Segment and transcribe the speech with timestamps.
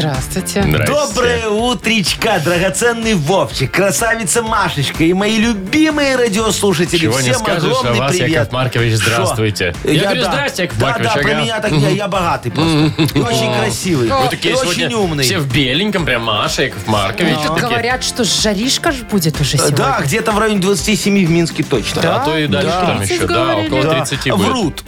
[0.00, 0.62] Здравствуйте.
[0.62, 0.86] Здрасте.
[0.94, 6.98] Доброе утречка, драгоценный Вовчик, красавица Машечка и мои любимые радиослушатели.
[7.00, 8.30] Чего не Всем скажешь о огромный вас, привет.
[8.30, 8.98] Яков Маркович, Шо?
[9.04, 9.74] здравствуйте.
[9.84, 11.40] Я говорю, здрасте, Яков да, Маркович, Да, про ага.
[11.42, 12.92] меня так я, я богатый просто.
[13.14, 14.08] И очень красивый.
[14.08, 15.24] Вы И такие очень сегодня умный.
[15.24, 17.34] все в беленьком, прям Маша, Яков Маркович.
[17.46, 17.68] Тут такие.
[17.68, 19.76] говорят, что жаришка ж будет уже сегодня.
[19.76, 22.00] Да, где-то в районе 27 в Минске точно.
[22.16, 22.86] А то и дальше Да.
[22.86, 23.90] там 30 еще, да, около Да.
[24.04, 24.46] 30 будет.
[24.48, 24.82] Врут.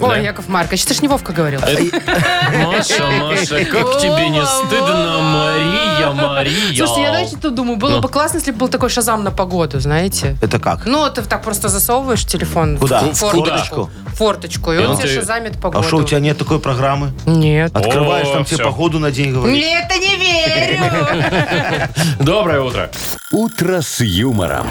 [0.00, 0.16] Ой, Да.
[0.18, 1.60] Яков Маркович, ты ж не Вовка говорил.
[1.60, 6.76] Маша, Маша, как тебе не стыдно, Мария, Мария.
[6.76, 8.00] Слушайте, я знаете, тут думаю, было Ну.
[8.00, 10.36] бы классно, если бы был такой шазам на погоду, знаете.
[10.42, 10.86] Это как?
[10.86, 13.00] Ну, ты так просто засовываешь телефон Куда?
[13.00, 13.90] в форточку.
[14.14, 15.86] Форточку, и он тебе шазамит А погоду.
[15.86, 17.12] что, у тебя нет такой программы?
[17.26, 17.74] Нет.
[17.76, 19.56] Открываешь, там тебе погоду на день говорит.
[19.62, 21.88] Нет, это не верю.
[22.20, 22.90] Доброе утро.
[23.32, 24.66] «Утро с юмором».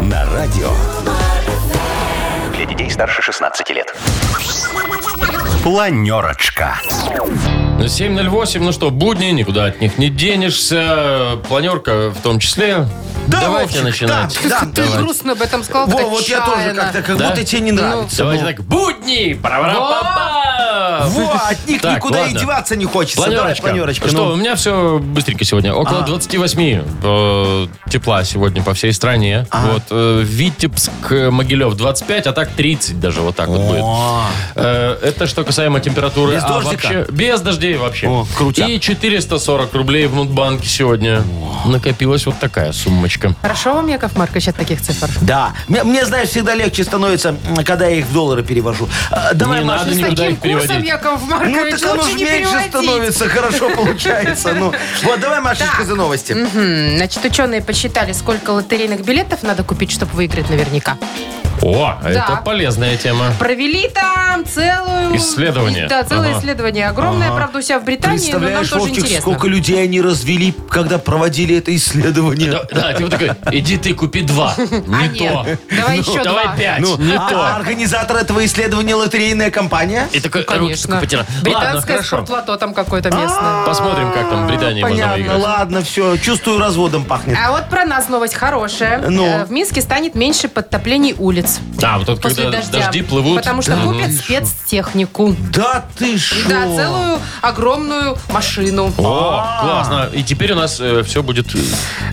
[0.00, 0.70] На радио.
[2.74, 3.94] Для детей старше 16 лет.
[5.62, 6.74] Планерочка.
[7.78, 11.38] Ну, 7.08, ну что, будни, никуда от них не денешься.
[11.48, 12.88] Планерка в том числе.
[13.28, 14.38] Да, Давайте Вовчик, начинать.
[14.42, 14.66] да, да.
[14.74, 17.30] Ты грустно об этом сказал, Во, вот я тоже как-то, как Да?
[17.30, 18.18] будто тебе не нравится.
[18.18, 18.50] Давайте Ну.
[18.50, 19.32] так, будни!
[21.08, 22.36] Во, от них Так, никуда ладно.
[22.36, 23.20] и деваться не хочется.
[23.22, 23.62] Давай, Планерочка.
[23.62, 24.08] планерочка.
[24.08, 24.32] Что, ну.
[24.32, 25.74] у меня все быстренько сегодня.
[25.74, 29.46] Около 28 э, тепла сегодня по всей стране.
[29.52, 33.82] Вот, э, Витебск, э, Могилев 25, а так 30 даже вот так вот будет.
[33.82, 36.34] О, Э, Это что касаемо температуры.
[36.34, 36.70] Без а дождика?
[36.88, 38.08] вообще без дождей вообще.
[38.08, 38.68] О, крутяк.
[38.68, 41.22] И 440 рублей в Мудбанке сегодня.
[41.66, 43.34] Накопилась вот такая суммочка.
[43.42, 45.08] Хорошо вам, Яков Маркович, от таких цифр?
[45.20, 45.52] Да.
[45.68, 48.88] Мне, мне, знаешь, всегда легче становится, м, когда я их в доллары перевожу.
[49.10, 50.70] А, Давай, Не Маша, надо С никуда таким их переводить.
[50.94, 52.68] Яков Ну, Маркович, так оно лучше не меньше переводить.
[52.70, 54.52] становится, хорошо получается.
[54.54, 54.72] Ну,
[55.02, 56.32] вот, давай, Машечка, за новости.
[56.32, 60.96] М, Значит, ученые посчитали, сколько лотерейных билетов надо купить, чтобы выиграть наверняка.
[61.64, 63.32] О, это полезная тема.
[63.38, 65.16] Провели там целую...
[65.16, 65.86] Исследование.
[65.88, 66.38] Да, целое Ага.
[66.40, 66.88] исследование.
[66.88, 69.20] Огромное, правда, у себя в Британии, но нам Представляешь, тоже Вовчик, интересно.
[69.20, 72.50] сколько людей они развели, когда проводили это исследование.
[72.52, 74.54] Да, да, ты вот такой, иди ты купи два.
[74.58, 75.48] Не А, то.
[75.48, 75.60] нет.
[75.70, 76.56] Давай еще Давай два.
[76.56, 76.80] пять.
[76.80, 77.56] Ну, Не а, а то.
[77.56, 80.06] организатор этого исследования лотерейная компания?
[80.12, 81.00] И такой руки Конечно.
[81.42, 83.64] Британское спортлото там какое-то местное.
[83.64, 85.42] Посмотрим, как там в Британии можно выиграть.
[85.42, 86.16] ладно, все.
[86.18, 87.38] Чувствую, разводом пахнет.
[87.42, 88.98] А вот про нас новость хорошая.
[89.08, 89.24] Ну?
[89.24, 91.53] Э, В Минске станет меньше подтоплений улиц.
[91.82, 92.78] А, вот тут После когда дождя.
[92.78, 93.36] дожди плывут.
[93.38, 95.36] Потому что купят спецтехнику.
[95.52, 96.48] Да ты шо?
[96.48, 98.92] Да, целую огромную машину.
[98.98, 100.08] О, классно.
[100.12, 101.54] И теперь у нас все будет...
[101.54, 101.58] э,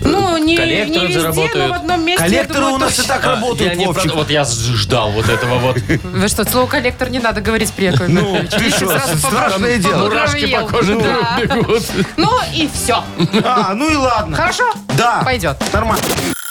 [0.02, 1.70] Ну, не, не Коллекторы везде, но заработают.
[1.70, 2.22] в одном месте.
[2.24, 3.14] я Коллекторы думаю, у нас и точно.
[3.14, 4.12] так а, работают, я не Вовчик.
[4.12, 5.78] про- Вот я ждал вот этого вот.
[6.02, 8.56] Вы что, слово коллектор не надо говорить при Якове Ну, Марковиче.
[8.56, 10.04] ты Видите, что, сразу страшное дело.
[10.08, 11.38] Мурашки по коже Да.
[11.40, 11.82] бегут.
[12.16, 13.02] Ну и все.
[13.44, 14.36] А, ну и ладно.
[14.36, 14.64] Хорошо?
[14.96, 15.22] Да.
[15.24, 15.56] Пойдет.
[15.72, 16.04] Нормально.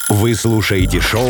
[0.10, 1.30] Вы слушаете шоу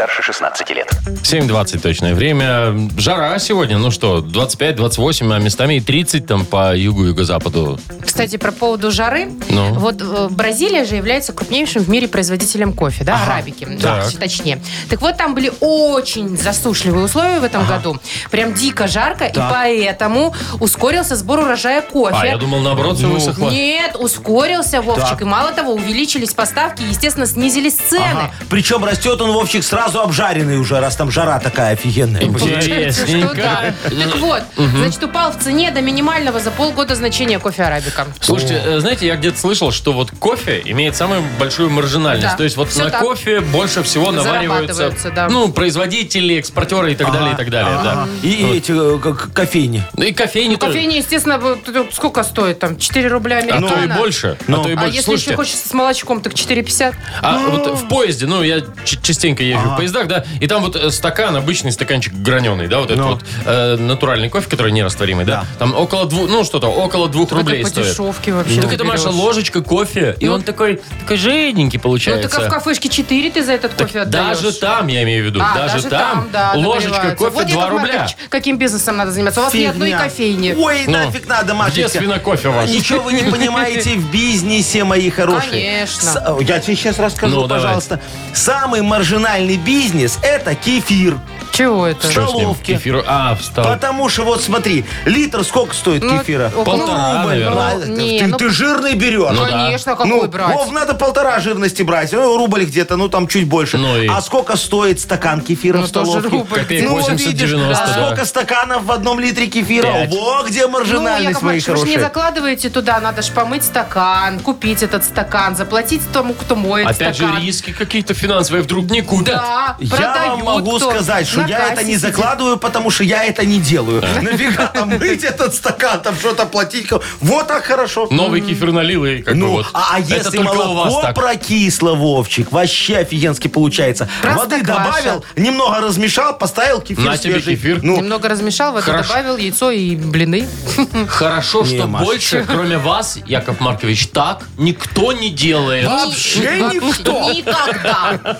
[0.00, 0.90] Старше 16 лет.
[1.04, 2.88] 7.20 точное время.
[2.96, 7.78] Жара сегодня, ну что, 25-28, а местами и 30 там по югу-юго-западу.
[8.02, 9.30] Кстати, про поводу жары.
[9.50, 9.74] Ну?
[9.74, 14.12] Вот э, Бразилия же является крупнейшим в мире производителем кофе, да, арабики, да, Так.
[14.18, 14.62] точнее.
[14.88, 17.98] Так вот, там были очень засушливые условия в этом году.
[18.30, 22.16] Прям дико жарко, и поэтому ускорился сбор урожая кофе.
[22.18, 23.50] А, я думал, наоборот, все высохло.
[23.50, 25.10] Нет, ускорился, Вовчик.
[25.10, 25.20] Так.
[25.20, 28.00] И мало того, увеличились поставки, и, естественно, снизились цены.
[28.00, 28.30] Ага.
[28.48, 32.20] Причем растет он, Вовчик, сразу обжаренный уже, раз там жара такая офигенная.
[32.22, 33.34] Что Интересненько.
[33.34, 33.74] да.
[34.04, 38.06] Так вот, значит, упал в цене до минимального за полгода значения кофе арабика.
[38.20, 42.28] Слушайте, э, знаете, я где-то слышал, что вот кофе имеет самую большую маржинальность.
[42.32, 43.00] Да, То есть вот всё на так.
[43.02, 45.28] кофе больше всего навариваются Зарабатываются, да.
[45.28, 47.78] ну, производители, экспортеры и так далее, и так далее.
[47.82, 48.08] Да.
[48.22, 49.82] И, эти э, как кофейни.
[49.96, 50.72] Ну и кофейни тоже.
[50.72, 52.58] Кофейня, естественно, вот тут сколько стоит?
[52.58, 54.36] Там 4 рубля А то и больше.
[54.46, 54.60] Ну.
[54.60, 54.94] А то и А больше.
[54.96, 56.94] если Слушайте, еще хочется с молочком, так 4,50.
[57.22, 60.76] А вот в поезде, ну, я ч- частенько езжу в поездах, да, и там вот
[60.76, 63.10] э, стакан, обычный стаканчик граненый, да, вот этот Ну.
[63.12, 67.62] вот э, натуральный кофе, который нерастворимый, да, там около двух, ну, что-то, около двух рублей
[67.62, 67.86] по стоит.
[67.86, 68.60] дешевке вообще.
[68.60, 69.14] Так это, Маша, берешь.
[69.14, 70.34] ложечка кофе, и Ну.
[70.34, 72.28] он такой, такой жиденький Ну, получается.
[72.28, 74.38] так а в кафешке 4 ты за этот кофе отдаешь.
[74.38, 77.70] даже там, я имею в виду, А, даже, там, да, ложечка кофе вот, 2 Яков
[77.70, 77.92] рубля.
[77.98, 79.40] Маркович, каким бизнесом надо заниматься?
[79.40, 80.04] У вас ни одной Фигня.
[80.04, 80.54] кофейни.
[80.58, 81.88] Ой, Ну, нафиг надо, Где Машечка.
[81.98, 82.68] свинокофе ваш?
[82.70, 85.50] Ничего вы не понимаете в бизнесе, мои хорошие.
[85.50, 86.10] Конечно.
[86.10, 87.62] С- Я тебе сейчас расскажу, Ну, давай.
[87.62, 88.00] пожалуйста.
[88.34, 91.18] Самый маржинальный бизнес– это кефир.
[91.52, 92.06] Чего это?
[92.06, 92.28] С ним?
[92.28, 92.74] столовке.
[92.74, 93.64] Кефиру- А, встал.
[93.64, 96.50] Потому что вот смотри, литр сколько стоит Ну, кефира?
[96.54, 97.74] около- Полтора, ну, наверное.
[97.74, 99.36] ну, ты, не, ты- ну, ты жирный берешь.
[99.36, 99.44] Ну.
[99.46, 100.54] Конечно, какой Ну, брать?
[100.54, 102.12] Вов, надо полтора жирности брать.
[102.12, 103.78] Ну, рубль где-то, ну, там чуть больше.
[103.78, 104.06] Ну и?
[104.08, 106.30] А сколько стоит стакан кефира Ну, в тоже столовке?
[106.30, 106.58] рубль.
[106.60, 108.06] Копеек Ну, 80-90, видишь, а да.
[108.06, 109.82] сколько стаканов в одном литре кефира?
[109.92, 110.10] Пять.
[110.10, 112.00] Во, где Ну, маржинальность, Яков мои Маркович, вы же не хорошие.
[112.00, 117.24] закладываете туда, надо же помыть стакан, купить этот стакан, заплатить тому, кто моет Опять же,
[117.24, 117.42] стакан.
[117.42, 119.34] риски какие-то финансовые вдруг не купят.
[119.36, 120.90] Да, Я продают вам могу кто.
[120.90, 124.02] сказать, что На я это не закладываю, потому что я это не делаю.
[124.22, 126.90] Нафига мыть этот стакан, там что-то платить?
[127.20, 128.08] Вот так хорошо.
[128.10, 129.66] Новый кефир налил и как бы Ну, вот.
[129.72, 131.14] а, а Это если только у вас молоко так.
[131.14, 134.08] прокисло, Вовчик, вообще офигенски получается.
[134.22, 134.64] Воды Простокваша.
[135.02, 137.56] добавил, немного размешал, поставил кефир На тебе свежий.
[137.56, 137.80] кефир.
[137.82, 139.08] Ну, Немного размешал, воду Хорошо.
[139.08, 140.48] добавил, яйцо и блины.
[141.08, 142.04] Хорошо, что Маш.
[142.04, 145.86] больше, кроме вас, Яков Маркович, так никто не делает.
[145.86, 146.40] Вообще
[146.72, 147.30] Ни- никто.
[147.32, 148.36] Никогда.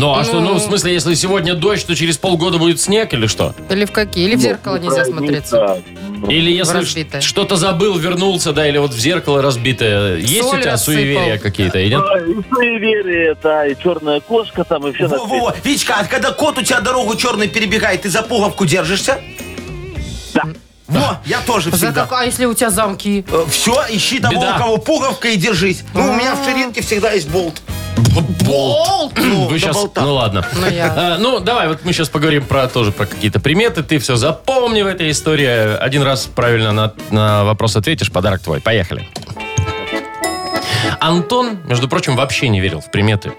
[0.00, 3.26] Ну, а что, ну, в смысле, если сегодня дождь, то через полгода будет снег или
[3.26, 3.54] что?
[3.68, 4.26] Или в какие?
[4.26, 5.82] Или в зеркало нельзя смотреться?
[6.26, 7.20] Или если разбитое.
[7.20, 10.16] что-то забыл, вернулся, да, или вот в зеркало разбитое.
[10.16, 10.94] Есть у Соль тебя рассыпал.
[10.94, 12.00] суеверия какие-то, или нет?
[12.00, 15.22] Да, и суеверие, да, и черная кошка там, и все на свете.
[15.22, 15.54] Во-во-во.
[15.62, 19.18] Витечка, а когда кот у тебя дорогу черный перебегает, ты за пуговку держишься?
[20.32, 20.44] Да.
[20.88, 22.06] Во, я тоже За всегда.
[22.06, 23.24] как- А если у тебя замки?
[23.50, 24.54] Все, ищи того, Беда.
[24.56, 25.84] у кого пуговка и держись.
[25.94, 27.60] Ну, у меня в ширинке всегда есть болт.
[28.44, 29.12] Болт.
[29.16, 30.44] Ну, Вы сейчас, ну ладно.
[30.54, 33.82] Ну, я- А, ну, давай, вот мы сейчас поговорим про тоже про какие-то приметы.
[33.82, 35.76] Ты все запомни в этой истории.
[35.78, 38.60] Один раз правильно на, на вопрос ответишь, подарок твой.
[38.60, 39.06] Поехали.
[41.00, 43.32] Антон, между прочим, вообще не верил в приметы.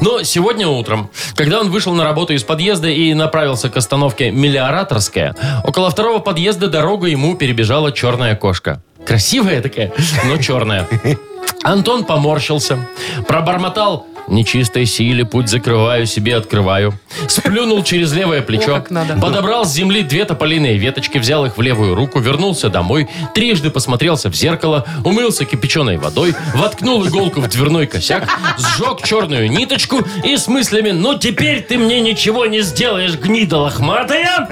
[0.00, 5.34] Но сегодня утром, когда он вышел на работу из подъезда и направился к остановке Мелиораторская,
[5.64, 8.82] около второго подъезда дорогу ему перебежала черная кошка.
[9.06, 9.92] Красивая такая,
[10.26, 10.86] но черная.
[11.62, 12.78] Антон поморщился,
[13.26, 16.94] пробормотал «Нечистой силе путь закрываю, себе открываю».
[17.28, 21.94] Сплюнул через левое плечо, О, подобрал с земли две тополиные веточки, взял их в левую
[21.94, 28.28] руку, вернулся домой, трижды посмотрелся в зеркало, умылся кипяченой водой, воткнул иголку в дверной косяк,
[28.58, 34.48] сжег черную ниточку и с мыслями «Ну теперь ты мне ничего не сделаешь, гнида лохматая!»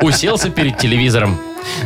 [0.00, 1.38] уселся перед телевизором.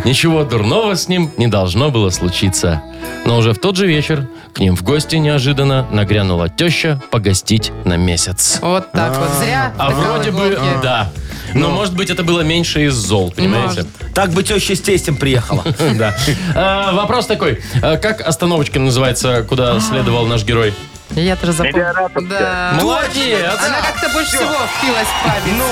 [0.04, 2.82] Ничего дурного с ним не должно было случиться.
[3.24, 7.96] Но уже в тот же вечер к ним в гости неожиданно нагрянула теща погостить на
[7.96, 8.58] месяц.
[8.62, 9.28] Вот так вот.
[9.38, 9.72] Зря.
[9.78, 11.10] А вроде бы, да.
[11.54, 13.84] Но, может быть, это было меньше из зол, понимаете?
[14.14, 15.64] Так бы теща с тестем приехала.
[15.96, 16.14] Да.
[16.54, 17.60] А, Вопрос такой.
[17.82, 20.74] А Как остановочка называется, куда следовал наш герой?
[21.10, 21.92] Я тоже запомнила.
[21.94, 22.38] Мелиораторская.
[22.40, 22.72] Да.
[22.82, 23.50] Молодец!
[23.64, 24.42] Она как-то больше всего
[24.76, 25.56] впилась в память.
[25.56, 25.64] Ну,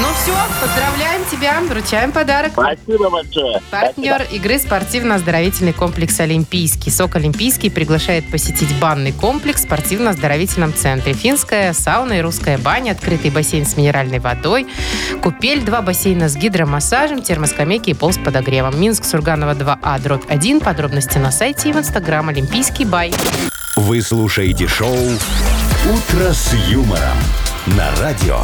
[0.00, 2.52] Ну все, поздравляем тебя, вручаем подарок.
[2.52, 3.60] Спасибо большое.
[3.68, 6.90] Партнер игры спортивно-оздоровительный комплекс «Олимпийский».
[6.90, 11.14] СОК «Олимпийский» приглашает посетить банный комплекс в спортивно-оздоровительном центре.
[11.14, 14.68] Финская сауна и русская баня, открытый бассейн с минеральной водой,
[15.20, 18.80] купель, два бассейна с гидромассажем, термоскамейки и пол с подогревом.
[18.80, 20.60] Минск, Сурганова 2А, дробь 1.
[20.60, 23.12] Подробности на сайте и в инстаграм «Олимпийский бай».
[23.74, 27.18] Вы слушаете шоу «Утро с юмором»
[27.66, 28.38] на радио.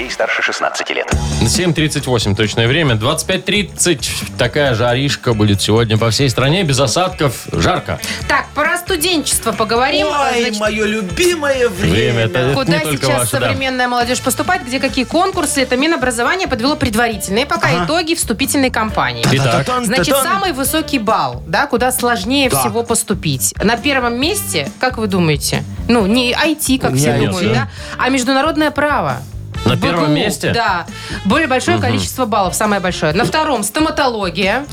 [0.00, 1.12] Детей старше 16 лет.
[1.42, 2.94] 7.38 точное время.
[2.94, 4.38] 25.30.
[4.38, 6.62] Такая жаришка будет сегодня по всей стране.
[6.62, 7.34] Без осадков.
[7.52, 8.00] Жарко.
[8.26, 10.06] Так, про студенчество поговорим.
[10.06, 11.92] Ой, Значит, мое любимое время.
[11.92, 13.40] Время это- Куда сейчас ваше, да.
[13.48, 19.26] современная молодежь поступает, где какие конкурсы, это Минобразование подвело предварительные пока итоги вступительной кампании.
[19.30, 19.66] Итак.
[19.84, 22.60] Значит, самый высокий балл, да, куда сложнее Так.
[22.60, 23.52] всего поступить.
[23.62, 25.62] На первом месте, как вы думаете?
[25.88, 27.26] Ну, не IT, как Не все IT.
[27.26, 29.20] думают, да, а международное право.
[29.64, 30.52] На В первом БГУ, месте?
[30.52, 30.86] Да.
[31.24, 33.12] Более большое количество баллов, самое большое.
[33.12, 34.64] На втором стоматология.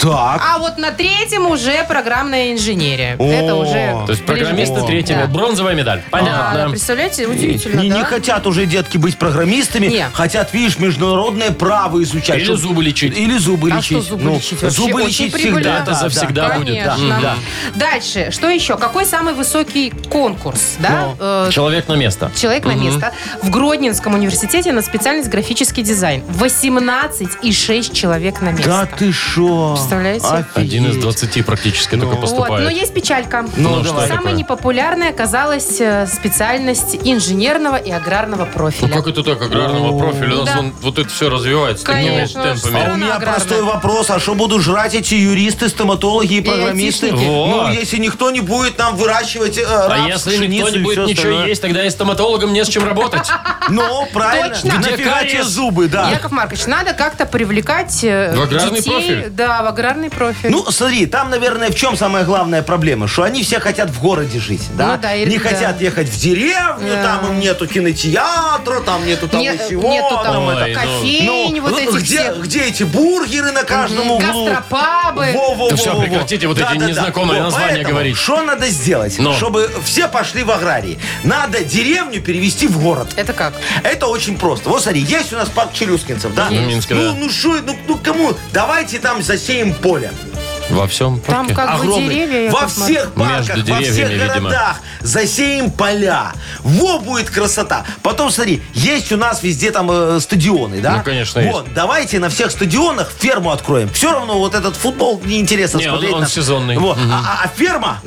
[0.00, 0.42] Так.
[0.44, 3.14] А вот на третьем уже программная инженерия.
[3.16, 3.94] Это уже...
[4.06, 4.86] То есть программисты ближе.
[4.86, 5.22] третьими.
[5.22, 5.26] Да.
[5.26, 5.98] Бронзовая медаль.
[6.10, 6.70] Да, Понятно.
[6.70, 7.98] представляете, удивительно, Не, да?
[7.98, 10.06] не хотят уже детки быть программистами, Не.
[10.12, 12.36] хотят, видишь, международное право изучать.
[12.38, 13.16] Или чтоб- зубы лечить.
[13.16, 13.98] Или зубы А лечить.
[13.98, 14.70] что зубы Ну, лечить вообще?
[14.76, 15.56] Зубы Очень лечить прибыльно.
[15.60, 15.78] всегда.
[15.82, 16.66] Это завсегда будет.
[16.84, 17.18] Конечно.
[17.20, 17.34] Да.
[17.74, 18.76] Дальше, что еще?
[18.78, 20.76] Какой самый высокий конкурс?
[20.78, 20.90] Да?
[20.90, 21.16] Ну.
[21.20, 22.30] Э, Человек на место.
[22.36, 23.12] Человек на место.
[23.42, 26.22] В Гродненском университете на специальность графический дизайн.
[26.38, 28.66] 18,6 человек на место.
[28.68, 29.76] Да ты шо?
[29.90, 30.46] Представляете?
[30.54, 31.02] Один из Офигеть.
[31.02, 32.64] 20 практически только Вот, поступает.
[32.64, 33.44] но есть печалька.
[33.56, 33.84] Ну, Ну.
[33.84, 34.32] Самой такое?
[34.32, 38.88] непопулярной оказалась э, специальность инженерного и аграрного профиля.
[38.88, 40.34] Ну как это так, аграрного профиля?
[40.36, 40.56] У нас Да.
[40.56, 42.42] вон вот это все развивается такими Конечно.
[42.42, 42.80] темпами.
[42.86, 43.34] А у меня Аграрная.
[43.34, 44.10] простой вопрос.
[44.10, 47.12] А что будут жрать эти юристы, стоматологи и программисты?
[47.12, 47.72] Ну, Вот.
[47.74, 51.10] если никто не будет нам выращивать э, А рапс, если никто не и будет ничего
[51.30, 51.46] остальное?
[51.48, 53.28] есть, тогда и стоматологам не с чем работать.
[53.70, 54.48] Ну, правильно.
[54.54, 55.22] Точно.
[55.22, 56.10] Где зубы, да.
[56.10, 58.90] Яков Маркович, надо как-то привлекать э, В аграрный детей.
[58.90, 59.26] профиль?
[59.30, 60.50] Да, в аграрный профиль.
[60.50, 63.08] Ну, смотри, там, наверное, в чем самая главная проблема?
[63.08, 64.96] Что они все хотят в городе жить, да?
[64.96, 65.48] Ну да, и- Не да.
[65.48, 67.02] хотят ехать в деревню, Да.
[67.22, 69.90] там им нету кинотеатра, там нету того Не- всего.
[69.90, 70.74] нету там Ой, это, ну.
[70.98, 71.26] кофейни,
[71.60, 72.40] Ну, вот ну, этих где, всех.
[72.42, 74.46] где эти бургеры на каждом углу?
[74.48, 75.32] Гастропабы.
[75.34, 76.02] Во, во, Да во, всё, во, во.
[76.02, 78.16] прекратите вот эти незнакомые Вот названия поэтому говорить.
[78.16, 79.32] Что надо сделать, Ну.
[79.34, 80.98] чтобы все пошли в аграрии?
[81.24, 83.08] Надо деревню перевести в город.
[83.16, 83.54] Это как?
[83.82, 84.68] Это очень просто.
[84.68, 86.48] Вот смотри, есть у нас парк челюскинцев, да?
[86.50, 87.16] Минске, ну, да.
[87.18, 88.34] ну что, ну, ну кому?
[88.52, 90.29] Давайте там засеем Empolha.
[90.70, 91.54] Во всем Там парке.
[91.54, 92.08] как бы Огромный.
[92.08, 92.50] деревья.
[92.50, 93.46] Во Яков всех Маркович.
[93.48, 94.50] парках, Между во всех деревьями, видимо.
[94.50, 96.32] городах засеем поля.
[96.62, 97.84] Во будет красота.
[98.02, 100.96] Потом смотри, есть у нас везде там э, стадионы, да?
[100.98, 101.52] Ну, конечно, есть.
[101.52, 103.88] Вот, давайте на всех стадионах ферму откроем.
[103.90, 106.14] Все равно вот этот футбол неинтересно Не, он- смотреть.
[106.14, 106.76] он на- сезонный.
[106.78, 106.96] Вот.
[106.98, 107.10] Мгм.
[107.12, 107.98] А, а- а ферма,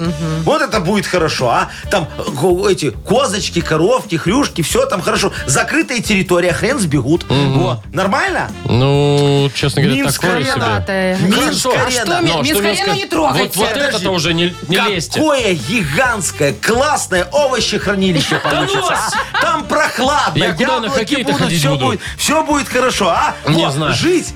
[0.43, 1.70] вот это будет хорошо, а?
[1.89, 2.05] Там
[2.39, 5.32] ко- эти козочки, коровки, хрюшки, все там хорошо.
[5.48, 7.25] Закрытая территория, хрен сбегут.
[7.29, 7.79] Вот.
[7.93, 8.50] Нормально?
[8.65, 10.51] Ну, честно говоря, Минск такое себе.
[10.53, 11.17] Крылатая.
[11.17, 11.72] Минск Хорошо.
[11.77, 12.05] А арена.
[12.05, 13.60] что, Ми- Но Арену Минска- не трогайте.
[13.60, 15.20] Вот, вот это-то уже не, не лезьте.
[15.20, 18.80] Какое гигантское, классное овощехранилище получится.
[18.80, 19.42] ну а?
[19.42, 21.86] Там прохладно, Я куда на яблоки хоккей-то будут, ходить все буду?
[21.86, 23.36] будет, все будет хорошо, а?
[23.48, 23.94] Не Вот, знаю.
[23.94, 24.34] Жить.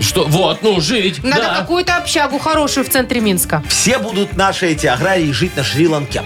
[0.00, 1.24] Что, вот, ну, жить.
[1.24, 1.54] Надо да.
[1.56, 3.64] какую-то общагу хорошую в центре Минска.
[3.68, 6.22] Все будут наши эти аграрии жить на Шри-Ланке.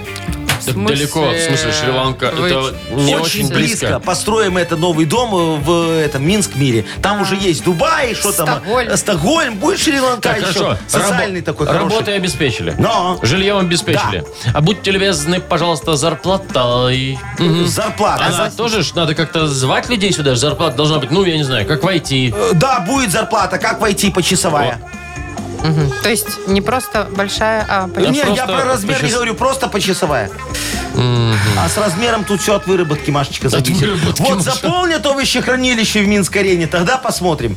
[0.65, 0.97] Так смысле?
[0.97, 3.87] далеко, в смысле, Шри-Ланка, Вы это не очень, очень близко.
[3.87, 4.01] близко.
[4.01, 6.85] Построим это новый дом э, в этом Минск мире.
[7.03, 8.47] Там уже есть Дубай, что там?
[8.49, 8.89] Стокгольм.
[8.89, 9.57] э, Стокгольм.
[9.57, 10.45] Будет Шри-Ланка Так, еще.
[10.61, 10.79] хорошо.
[10.87, 11.89] Социальный Рабо- такой хороший.
[11.91, 12.75] Работой обеспечили.
[12.79, 13.19] Но.
[13.23, 14.25] Жильем обеспечили.
[14.55, 17.19] А будьте любезны, пожалуйста, зарплатой.
[17.39, 17.67] Мгм.
[17.67, 18.25] Зарплата.
[18.27, 20.35] Она тоже ж надо как-то звать людей сюда.
[20.37, 22.33] Зарплата должна быть, ну, я не знаю, как войти.
[22.37, 23.59] Э, Да, будет зарплата.
[23.59, 24.81] Как войти почасовая?
[25.63, 25.93] Мгм.
[26.03, 29.69] То есть не просто большая, а Да Не, я просто про размер не говорю, просто
[29.69, 30.31] почасовая.
[30.97, 33.81] А с размером тут все от выработки, Машечка, зависит.
[33.81, 34.51] выработки, Вот Маша.
[34.53, 37.57] заполнят овощехранилище в Минск-арене, тогда посмотрим.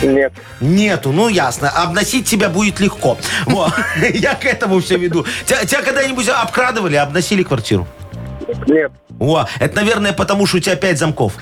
[0.03, 0.35] Нет.
[0.61, 1.71] Нету, ну ясно.
[1.71, 3.17] Обносить тебя будет легко.
[4.13, 5.25] Я к этому все веду.
[5.47, 7.89] Тебя, тебя когда-нибудь обкрадывали, обносили квартиру?
[8.67, 8.93] Нет.
[9.19, 11.33] О, это, наверное, потому что у тебя пять замков.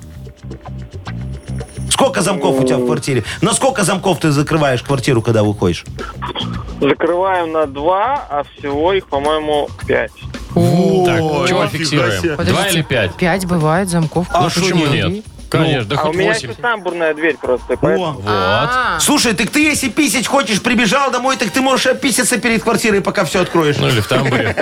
[1.93, 3.23] Сколько замков у тебя в квартире?
[3.43, 5.85] На сколько замков ты закрываешь квартиру, когда выходишь?
[6.81, 10.11] Закрываем на два, а всего их, по-моему, пять.
[10.55, 12.37] Так, О, чего фиксируем?
[12.47, 13.15] Два или пять?
[13.17, 14.27] Пять бывает замков.
[14.31, 15.23] А Ну почему нет?
[15.53, 16.51] Конечно, да а у хоть меня восемь.
[16.51, 17.77] еще тамбурная дверь просто, О.
[17.77, 18.13] поэтому...
[18.13, 18.25] Вот.
[18.27, 23.01] А, Слушай, так ты если писать хочешь, прибежал домой, так ты можешь описаться перед квартирой,
[23.03, 23.77] пока все откроешь.
[23.77, 24.55] Ну или в тамбуре.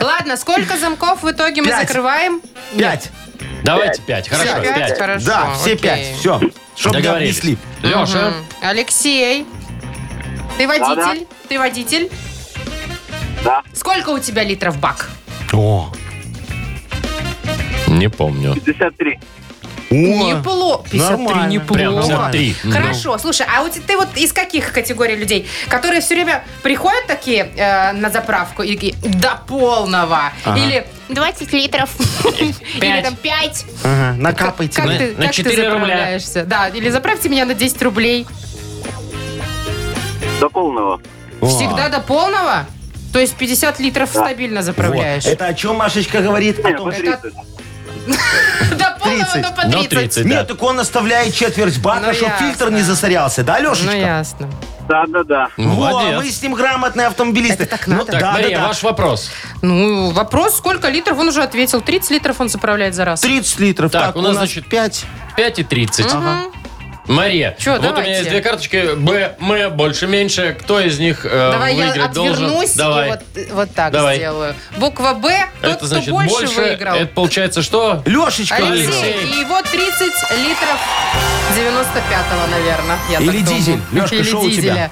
[0.00, 1.88] Ладно, сколько замков в итоге мы Пять.
[1.88, 2.40] закрываем?
[2.76, 3.10] Пять.
[3.64, 4.28] Давайте пять.
[4.28, 4.98] Хорошо, Все пять?
[4.98, 5.26] Хорошо.
[5.26, 5.76] Да, все окей.
[5.78, 6.16] пять.
[6.18, 6.40] Все.
[6.76, 7.38] Чтоб не Договорились.
[7.38, 7.58] обнесли.
[7.82, 8.32] Леша.
[8.62, 9.46] Алексей,
[10.56, 11.26] ты водитель?
[11.48, 12.10] Ты водитель?
[13.44, 13.62] Да.
[13.72, 15.08] Сколько у тебя литров бак?
[15.52, 15.90] О.
[17.86, 18.54] не помню.
[18.54, 19.18] 53.
[19.90, 20.84] Неплохо.
[20.90, 21.50] 53 нормально.
[21.50, 21.74] неплохо.
[21.74, 21.94] Прям
[22.32, 22.56] 53.
[22.72, 27.50] Хорошо, слушай, а вот ты вот из каких категорий людей, которые все время приходят такие
[27.56, 31.90] э, на заправку и такие, до полного, или 20 литров,
[32.38, 33.64] или там 5.
[33.84, 34.76] Ага, накапайте.
[34.76, 35.70] Как, На- ты, на как ты 4 рубля.
[35.70, 36.44] заправляешься?
[36.44, 38.26] Да, или заправьте меня на 10 рублей.
[40.40, 41.00] До полного.
[41.42, 42.66] Всегда до полного?
[43.12, 45.24] То есть 50 литров стабильно заправляешь?
[45.24, 45.32] Вот.
[45.32, 46.62] Это о чем Машечка говорит?
[46.64, 47.32] О Нет, том, по что- 30.
[48.78, 48.87] До
[49.24, 49.42] 30.
[49.42, 49.88] но по Ну, 30.
[49.90, 50.28] 30, да.
[50.28, 52.46] Нет, так он оставляет четверть бака, Ну, чтобы ясно.
[52.46, 53.42] фильтр не засорялся.
[53.44, 53.96] Да, Ну, Лешечка?
[53.96, 54.48] ясно.
[54.88, 55.48] Да, да, да.
[55.58, 57.64] Во, мы с ним грамотные автомобилисты.
[57.64, 58.12] Это так Ну, надо.
[58.12, 58.68] Так, да, Мария, да, да.
[58.68, 59.30] ваш вопрос.
[59.60, 61.82] Ну, вопрос, сколько литров, он уже ответил.
[61.82, 63.20] 30 литров он заправляет за раз.
[63.20, 63.90] 30 литров.
[63.92, 65.04] Так, Так, у нас, значит, 5.
[65.36, 66.06] 5 и 30.
[67.08, 68.12] Мария, Чё, вот у меня давайте.
[68.18, 68.94] есть две карточки.
[68.96, 70.56] Б, М, больше, меньше.
[70.60, 72.44] Кто из них э, Давай я выиграть должен?
[72.44, 73.06] отвернусь Давай.
[73.06, 73.20] и вот,
[73.52, 74.16] вот так Давай.
[74.16, 74.54] сделаю.
[74.76, 76.60] Буква Б, тот, Это значит кто больше, больше.
[76.60, 76.94] выиграл.
[76.96, 78.02] Это получается что?
[78.04, 78.86] Лешечка, Алексей.
[79.14, 79.40] Алексей.
[79.40, 80.00] И вот 30
[80.38, 80.78] литров
[81.56, 82.98] 95-го, наверное.
[83.10, 83.58] Я Или так думаю.
[83.58, 83.80] дизель.
[83.92, 84.56] Лёшка, Или шо у тебя?
[84.56, 84.90] дизеля.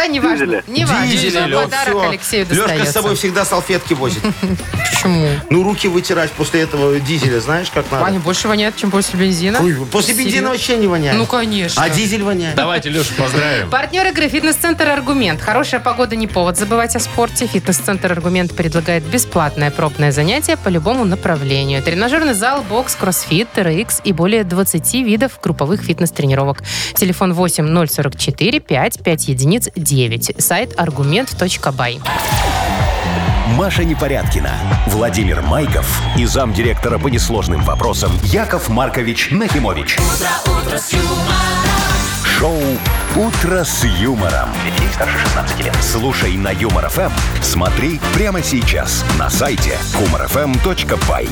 [0.00, 0.46] Да, неважно.
[0.46, 0.64] Дизеля.
[0.66, 1.06] Неважно.
[1.08, 2.04] Дизеля, Что Лёш, подарок.
[2.08, 2.86] Алексею достается.
[2.86, 4.22] с собой всегда салфетки возит.
[4.90, 5.28] Почему?
[5.50, 8.04] Ну, руки вытирать после этого дизеля, знаешь, как надо?
[8.04, 9.60] Ваня, больше воняет, чем после бензина.
[9.60, 10.48] Ой, после бензина Серьезно?
[10.48, 11.18] вообще не воняет.
[11.18, 11.82] Ну, конечно.
[11.82, 12.54] А дизель воняет.
[12.54, 13.68] Давайте, Леша, поздравим.
[13.70, 15.42] Партнер игры «Фитнес-центр Аргумент».
[15.42, 17.46] Хорошая погода не повод забывать о спорте.
[17.46, 21.82] «Фитнес-центр Аргумент» предлагает бесплатное пробное занятие по любому направлению.
[21.82, 26.62] Тренажерный зал, бокс, кроссфит, TRX и более 20 видов групповых фитнес-тренировок.
[26.94, 29.89] Телефон 8 044 5 5 единиц 9.
[30.38, 32.00] Сайт аргумент.бай.
[33.56, 34.52] Маша Непорядкина,
[34.86, 39.98] Владимир Майков и замдиректора по несложным вопросам Яков Маркович Нахимович.
[42.38, 42.56] Шоу
[43.16, 44.48] Утро с юмором.
[44.78, 45.76] Для старше 16 лет.
[45.82, 47.10] Слушай на Юмор ФМ.
[47.42, 51.28] Смотри прямо сейчас на сайте humorfm.by.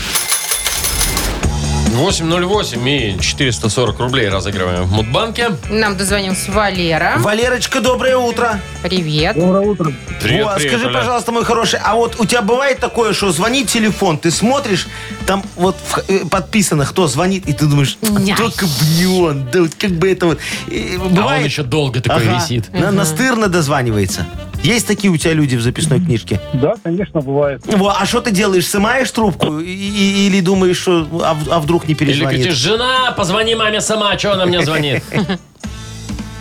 [1.90, 5.56] 808 и 440 рублей разыгрываем в Мудбанке.
[5.68, 7.14] Нам дозвонился Валера.
[7.18, 8.60] Валерочка, доброе утро.
[8.84, 9.34] Привет.
[9.34, 10.98] Привет, О, привет, скажи, Оля.
[11.00, 14.86] пожалуйста, мой хороший, а вот у тебя бывает такое, что звонит телефон, ты смотришь,
[15.26, 18.36] там вот в- э, подписано, кто звонит, и ты думаешь, а Няй.
[18.36, 20.38] только бы не он, да вот как бы это вот.
[20.68, 22.36] И А он бывает, еще долго такой Ага.
[22.40, 22.72] висит.
[22.72, 24.26] На- настырно дозванивается.
[24.62, 26.40] Есть такие у тебя люди в записной книжке?
[26.52, 27.62] Да, конечно, бывает.
[27.66, 28.66] Во, а что ты делаешь?
[28.66, 32.42] Сымаешь трубку И- и- или думаешь, что а, в- а вдруг не Или перезвонит?
[32.42, 35.02] кричишь, жена, позвони маме сама, что она мне звонит?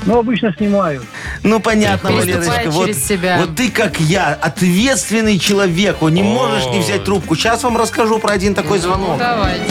[0.06, 1.04] Но обычно снимаю.
[1.44, 2.72] Ну, понятно, Переступает Валерочка.
[2.72, 3.38] Вот, через себя.
[3.40, 7.36] вот ты, как я, ответственный человек, вот не можешь не взять трубку.
[7.36, 9.20] Сейчас вам расскажу про один такой звонок.
[9.20, 9.64] Давайте.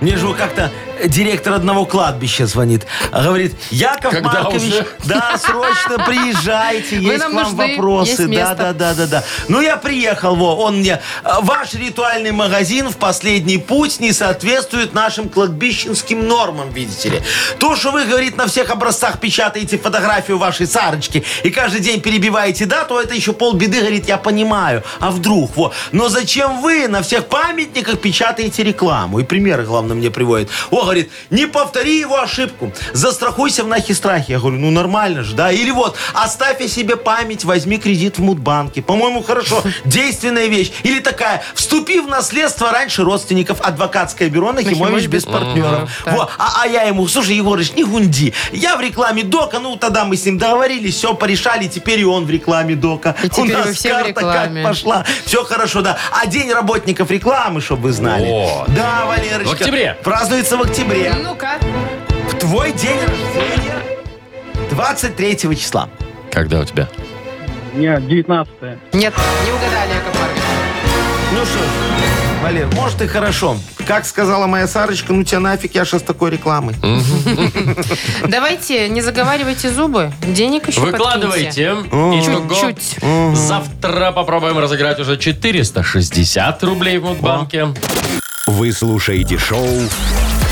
[0.00, 0.70] Мне же как-то
[1.06, 2.86] директор одного кладбища звонит.
[3.12, 4.86] Говорит, Яков Когда Маркович, уже?
[5.04, 8.08] да, срочно приезжайте, Вы есть нам к вам нужны, вопросы.
[8.10, 8.56] есть Да, место.
[8.56, 9.24] да, да, да, да.
[9.48, 14.94] Ну, я приехал, во, он мне, «Э, ваш ритуальный магазин в последний путь не соответствует
[14.94, 17.22] нашим кладбищенским нормам, видите ли.
[17.58, 22.66] То, что вы, говорит, на всех образцах печатаете фотографию вашей Сарочки и каждый день перебиваете
[22.66, 24.82] дату, это еще полбеды, говорит, я понимаю.
[25.00, 25.72] А вдруг, во.
[25.92, 29.18] Но зачем вы на всех памятниках печатаете рекламу?
[29.20, 30.50] И примеры, главное, мне приводит.
[30.70, 32.72] О, говорит, не повтори его ошибку.
[32.92, 34.32] Застрахуйся в нахи-страхе.
[34.34, 35.52] Я говорю, ну нормально же, да?
[35.52, 38.80] Или вот, оставь о себе память, возьми кредит в Мудбанке.
[38.80, 39.62] По-моему, хорошо.
[39.84, 40.72] Действенная вещь.
[40.82, 43.60] Или такая, вступи в наследство раньше родственников.
[43.60, 45.90] Адвокатское бюро Нахимович без партнеров.
[46.06, 46.30] Во.
[46.38, 48.32] А, а я ему, слушай, Егорыч, не гунди.
[48.52, 52.24] Я в рекламе Дока, ну тогда мы с ним договорились, все порешали, теперь и он
[52.24, 53.14] в рекламе Дока.
[53.22, 55.04] И У нас все карта как пошла.
[55.26, 55.98] Все хорошо, да.
[56.12, 58.28] А день работников рекламы, чтобы вы знали.
[58.68, 59.50] Да, Валерочка.
[59.50, 59.96] В октябре.
[60.02, 60.77] Празднуется в октябре.
[60.84, 61.58] Ну-ка.
[62.30, 63.78] В твой день рождения
[64.70, 65.88] 23 числа.
[66.30, 66.88] Когда у тебя?
[67.74, 68.52] Нет, 19
[68.92, 69.12] Нет,
[69.44, 70.42] не угадали, Яков Маркович.
[71.32, 73.56] Ну что ж, Валер, может и хорошо.
[73.86, 76.76] Как сказала моя Сарочка, ну тебя нафиг, я сейчас такой рекламой.
[78.28, 80.12] Давайте, не заговаривайте зубы.
[80.22, 81.74] Денег еще Выкладывайте.
[81.86, 82.98] Итого, Чуть-чуть.
[83.34, 87.68] Завтра попробуем разыграть уже 460 рублей в Мудбанке.
[88.46, 89.66] Вы слушаете шоу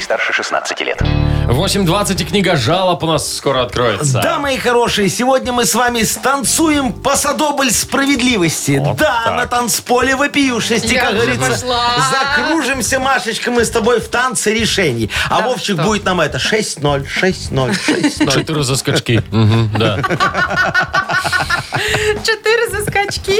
[0.00, 1.02] Детей старше 16 лет.
[1.02, 4.20] 8.20 и книга жалоб у нас скоро откроется.
[4.22, 8.78] Да, мои хорошие, сегодня мы с вами станцуем посадобль справедливости.
[8.80, 9.36] Вот да, так.
[9.36, 11.50] на танцполе вопиюшести, Я как уже говорится.
[11.50, 11.90] пошла.
[12.10, 15.10] Закружимся, Машечка, мы с тобой в танце решений.
[15.28, 15.84] А Да Вовчик что?
[15.84, 18.32] будет нам это 6-0, 6-0, 6-0.
[18.32, 19.22] Четыре за скачки.
[19.76, 19.98] Да.
[22.22, 23.38] Четыре за скачки.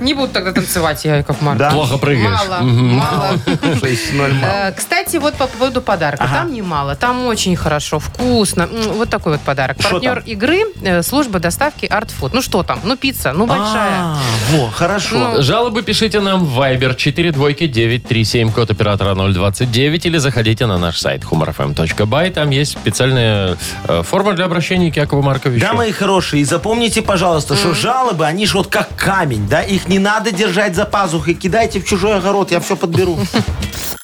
[0.00, 1.58] Не буду тогда танцевать, я, Маркович.
[1.58, 1.70] Да?
[1.70, 2.48] Плохо прыгаешь.
[2.48, 3.32] Мало, мало.
[3.34, 4.52] 6-0 мало.
[4.52, 6.28] Э, Кстати, вот по поводу подарка.
[6.28, 8.68] Там немало, там очень хорошо, вкусно.
[8.94, 9.76] Вот такой вот подарок.
[9.80, 10.24] Что Партнер там?
[10.24, 12.30] игры э, служба доставки Art Food.
[12.34, 12.80] Ну что там?
[12.84, 13.92] Ну пицца, ну большая.
[13.92, 14.18] А,
[14.50, 15.16] во, хорошо.
[15.16, 21.22] Ну, Жалобы пишите нам в Viber 42937, код оператора 029, или заходите на наш сайт
[21.24, 22.30] humorfm.by.
[22.30, 23.56] Там есть специальная
[23.88, 25.64] э, форма для обращения к Якову Марковичу.
[25.64, 29.88] Да, мои хорошие, и запомните, пожалуйста, что жалобы, они же вот как камень, да, их
[29.88, 33.18] не надо держать за пазухой, кидайте в чужой огород, я все подберу.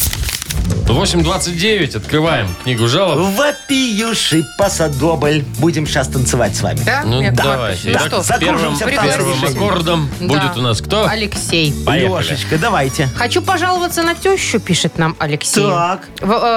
[0.91, 3.17] 8.29, открываем книгу жалоб.
[3.37, 5.43] Вопиюший посадобль.
[5.59, 6.79] Будем сейчас танцевать с вами.
[6.85, 7.89] Да, Ну, Яков давайте.
[7.91, 7.95] Маркович?
[7.95, 9.55] Итак, Ну что, первым, закружимся в первым танце.
[9.57, 10.27] аккордом Да.
[10.27, 11.05] будет у нас кто?
[11.07, 11.73] Алексей.
[11.85, 12.23] Поехали.
[12.23, 13.07] Лешечка, давайте.
[13.15, 15.63] Хочу пожаловаться на тещу, пишет нам Алексей.
[15.65, 16.01] Так.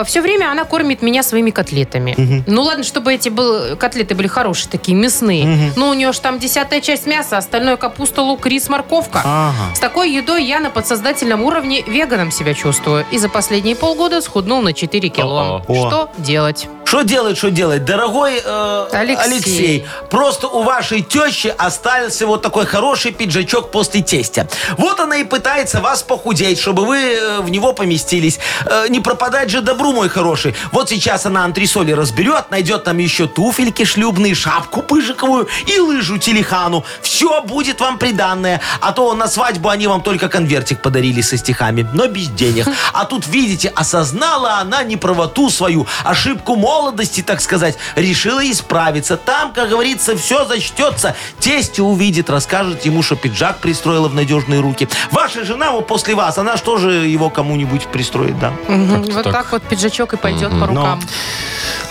[0.07, 2.43] все время она кормит меня своими котлетами.
[2.47, 5.73] Ну ладно, чтобы эти был- котлеты были хорошие, такие мясные.
[5.77, 9.21] Ну у нее же там десятая часть мяса, остальное капуста, лук, рис, морковка.
[9.25, 9.75] Ага.
[9.75, 13.05] С такой едой я на подсознательном уровне веганом себя чувствую.
[13.13, 15.63] И за последние полгода схуднул на 4 кило.
[15.69, 15.89] О-о.
[15.89, 16.69] Что делать?
[16.95, 17.85] Что делать, что делать?
[17.85, 19.25] Дорогой э, Алексей.
[19.25, 19.87] Алексей.
[20.11, 24.47] просто у вашей тещи остался вот такой хороший пиджачок после тестя.
[24.79, 28.39] Вот она и пытается вас похудеть, чтобы вы э, в него поместились.
[28.67, 30.55] Э, не пропадать же добру, мой хороший.
[30.71, 36.85] Вот сейчас она антресоли разберет, найдет там еще туфельки шлюбные, шапку пыжиковую и лыжу телехану.
[37.03, 38.61] Все будет вам приданное.
[38.81, 42.69] А то на свадьбу они вам только конвертик подарили со стихами, но без денег.
[42.93, 46.55] А тут, видите, осознала она неправоту свою, ошибку
[46.85, 49.17] молодости, так сказать, решила исправиться.
[49.17, 51.17] Там, как говорится, все зачтется.
[51.41, 54.89] Тесть увидит, расскажет ему, что пиджак пристроила в надежные руки.
[55.11, 58.53] Ваша жена вот после вас, она что же его кому-нибудь пристроит, да?
[58.69, 59.33] Мгм, Вот так.
[59.33, 61.01] так вот пиджачок и пойдет по рукам.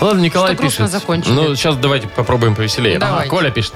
[0.00, 1.00] Ладно, Николай Что грустно пишет.
[1.00, 1.32] закончили.
[1.32, 2.98] Ну, сейчас давайте попробуем повеселее.
[2.98, 3.30] Давайте.
[3.30, 3.72] Коля пишет.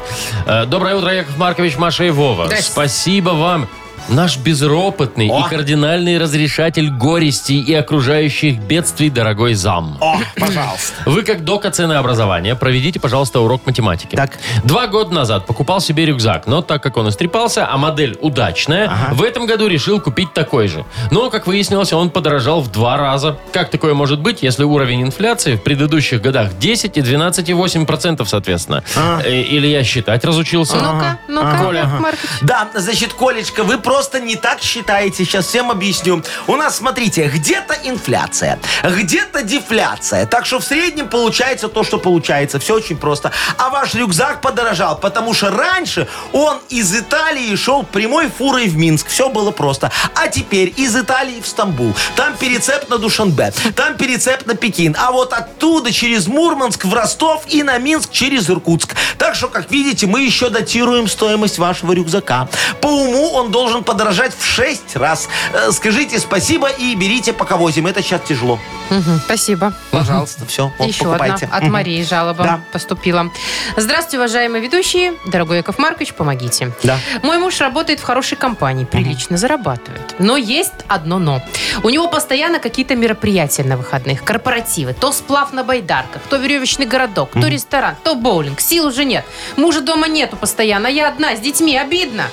[0.47, 2.47] Э, Доброе утро, Яков Маркович, Маша и Вова.
[2.47, 2.71] Здрасте.
[2.71, 3.69] Спасибо вам.
[4.09, 5.41] Наш безропотный О.
[5.41, 9.99] и кардинальный разрешатель горестей и окружающих бедствий, дорогой зам.
[10.01, 10.95] О, пожалуйста.
[11.07, 14.17] Вы, как дока ценообразования, проведите, пожалуйста, урок математики.
[14.17, 14.33] Так.
[14.65, 19.23] Два года назад покупал себе рюкзак, но так как он истрепался, а модель удачная, в
[19.23, 20.85] этом году решил купить такой же.
[21.11, 23.37] Но, как выяснилось, он подорожал в два раза.
[23.53, 28.83] Как такое может быть, если уровень инфляции в предыдущих годах 10 и 12,8% соответственно?
[29.25, 30.77] Э, Или я считать разучился?
[30.77, 31.85] Ну-ка, ну-ка, Коля.
[31.87, 32.31] Маркович.
[32.43, 35.25] Да, значит, Колечка, вы просто не так считаете.
[35.25, 36.23] Сейчас всем объясню.
[36.47, 40.27] У нас, смотрите, где-то инфляция, где-то дефляция.
[40.27, 42.59] Так что в среднем получается то, что получается.
[42.59, 43.33] Все очень просто.
[43.57, 49.09] А ваш рюкзак подорожал, потому что раньше он из Италии шел прямой фурой в Минск.
[49.09, 49.91] Все было просто.
[50.15, 51.95] А теперь из Италии в Стамбул.
[52.15, 53.55] Там перецеп на Душанбе.
[53.75, 54.95] Там перецеп на Пекин.
[54.99, 58.95] А вот оттуда через Мурманск в Ростов и на Минск через Иркутск.
[59.17, 62.51] Так что, как видите, мы еще датируем стоимость вашего рюкзака.
[62.83, 65.29] По уму он должен подорожать в 6 раз.
[65.53, 67.87] Э, Скажите спасибо и берите, пока возим.
[67.87, 68.59] Это сейчас тяжело.
[68.91, 69.73] Мгм, Спасибо.
[69.91, 71.45] Пожалуйста, все, вот, Еще покупайте.
[71.47, 71.73] одна от Мгм.
[71.73, 72.61] Марии жалоба Да.
[72.73, 73.31] поступила.
[73.77, 75.13] Здравствуйте, уважаемые ведущие.
[75.27, 76.73] Дорогой Яков Маркович, помогите.
[76.83, 76.99] Да.
[77.23, 80.15] Мой муж работает в хорошей компании, прилично зарабатывает.
[80.19, 81.43] Но есть одно но.
[81.83, 84.95] У него постоянно какие-то мероприятия на выходных, корпоративы.
[84.95, 88.61] То сплав на байдарках, то веревочный городок, то ресторан, то боулинг.
[88.61, 89.25] Сил уже нет.
[89.57, 91.77] Мужа дома нету постоянно, а я одна с детьми.
[91.77, 92.25] Обидно.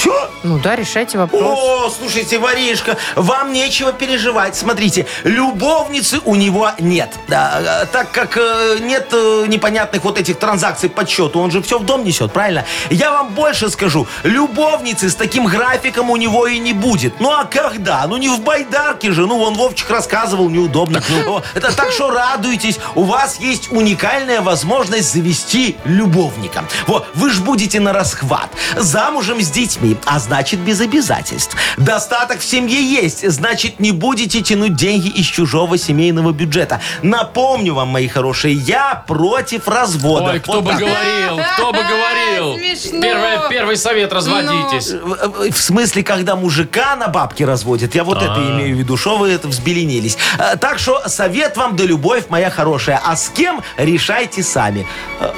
[0.00, 0.30] Все?
[0.44, 1.42] Ну да, решайте вопрос.
[1.42, 4.56] О, слушайте, воришка, вам нечего переживать.
[4.56, 7.10] Смотрите, любовницы у него нет.
[7.28, 11.60] Да, э, так как э, нет э, непонятных вот этих транзакций по счету, он же
[11.60, 12.64] все в дом несет, правильно?
[12.88, 17.20] Я вам больше скажу, любовницы с таким графиком у него и не будет.
[17.20, 18.06] Ну а когда?
[18.06, 21.02] Ну не в байдарке же, ну вон Вовчик рассказывал, неудобно.
[21.26, 26.64] О, Это так что радуйтесь, у вас есть уникальная возможность завести любовника.
[26.86, 31.56] Вот, вы ж будете на расхват, замужем с детьми, а значит без обязательств.
[31.76, 36.80] Достаток в семье есть, значит не будете тянуть деньги из чужого семейного бюджета.
[37.02, 40.30] Напомню вам, мои хорошие, я против развода.
[40.32, 40.80] Ой, кто Вот бы так.
[40.80, 42.56] говорил, кто бы говорил.
[42.76, 43.00] Смешно.
[43.00, 44.90] Первый, первый совет, разводитесь.
[44.90, 47.94] В в смысле, когда мужика на бабки разводят.
[47.94, 50.16] Я вот это имею в виду, что вы это взбеленились.
[50.38, 53.00] Э, Так что совет вам да любовь моя хорошая.
[53.04, 54.86] А с кем решайте сами.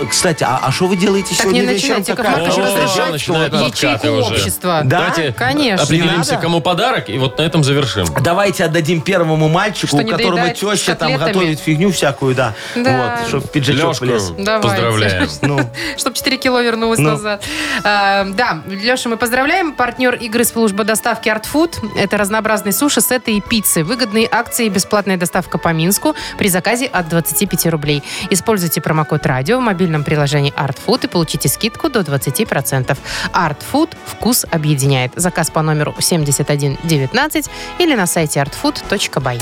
[0.08, 1.98] Кстати, а что вы делаете Так не сегодня вечером?
[1.98, 4.41] начинайте, Яков Какая- Маркович, разрешать ячейку уже.
[4.42, 4.80] Общества.
[4.84, 4.98] Да?
[4.98, 5.84] Давайте Конечно.
[5.84, 8.06] определимся, кому подарок, и вот на этом завершим.
[8.20, 11.32] Давайте отдадим первому мальчику, Что у не которого доедает теща там котлетами?
[11.32, 12.54] готовит фигню всякую, да.
[12.74, 13.16] Да.
[13.20, 14.32] Вот, чтобы пиджачок Лешку влез.
[14.38, 14.68] Давайте.
[14.68, 15.28] поздравляем.
[15.42, 15.58] Ну,
[15.96, 17.10] Чтобы 4 кило вернулось Ну.
[17.10, 17.42] назад.
[17.84, 19.72] А, да, Леша, мы поздравляем.
[19.74, 21.74] Партнер игры служба доставки Art Food.
[21.96, 23.82] Это разнообразные суши, сеты и пиццы.
[23.84, 28.02] Выгодные акции и бесплатная доставка по Минску при заказе от 25 рублей.
[28.30, 32.96] Используйте промокод радио в мобильном приложении Art Food и получите скидку до 20%.
[33.32, 35.12] Art Food вкус объединяет.
[35.16, 39.40] Заказ по номеру 7119 или на сайте artfood.by.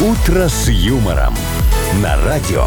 [0.00, 1.34] «Утро с юмором»
[2.02, 2.66] на радио.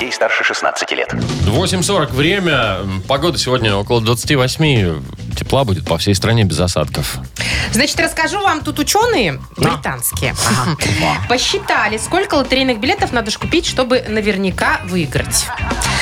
[0.00, 1.12] Детей старше 16 лет.
[1.12, 2.78] 8.40 время.
[3.06, 5.02] Погода сегодня около 28.
[5.36, 7.18] Тепла будет по всей стране без осадков.
[7.72, 10.34] Значит, расскажу вам, тут ученые британские
[11.28, 15.46] посчитали, сколько лотерейных билетов надо ж купить, чтобы наверняка выиграть.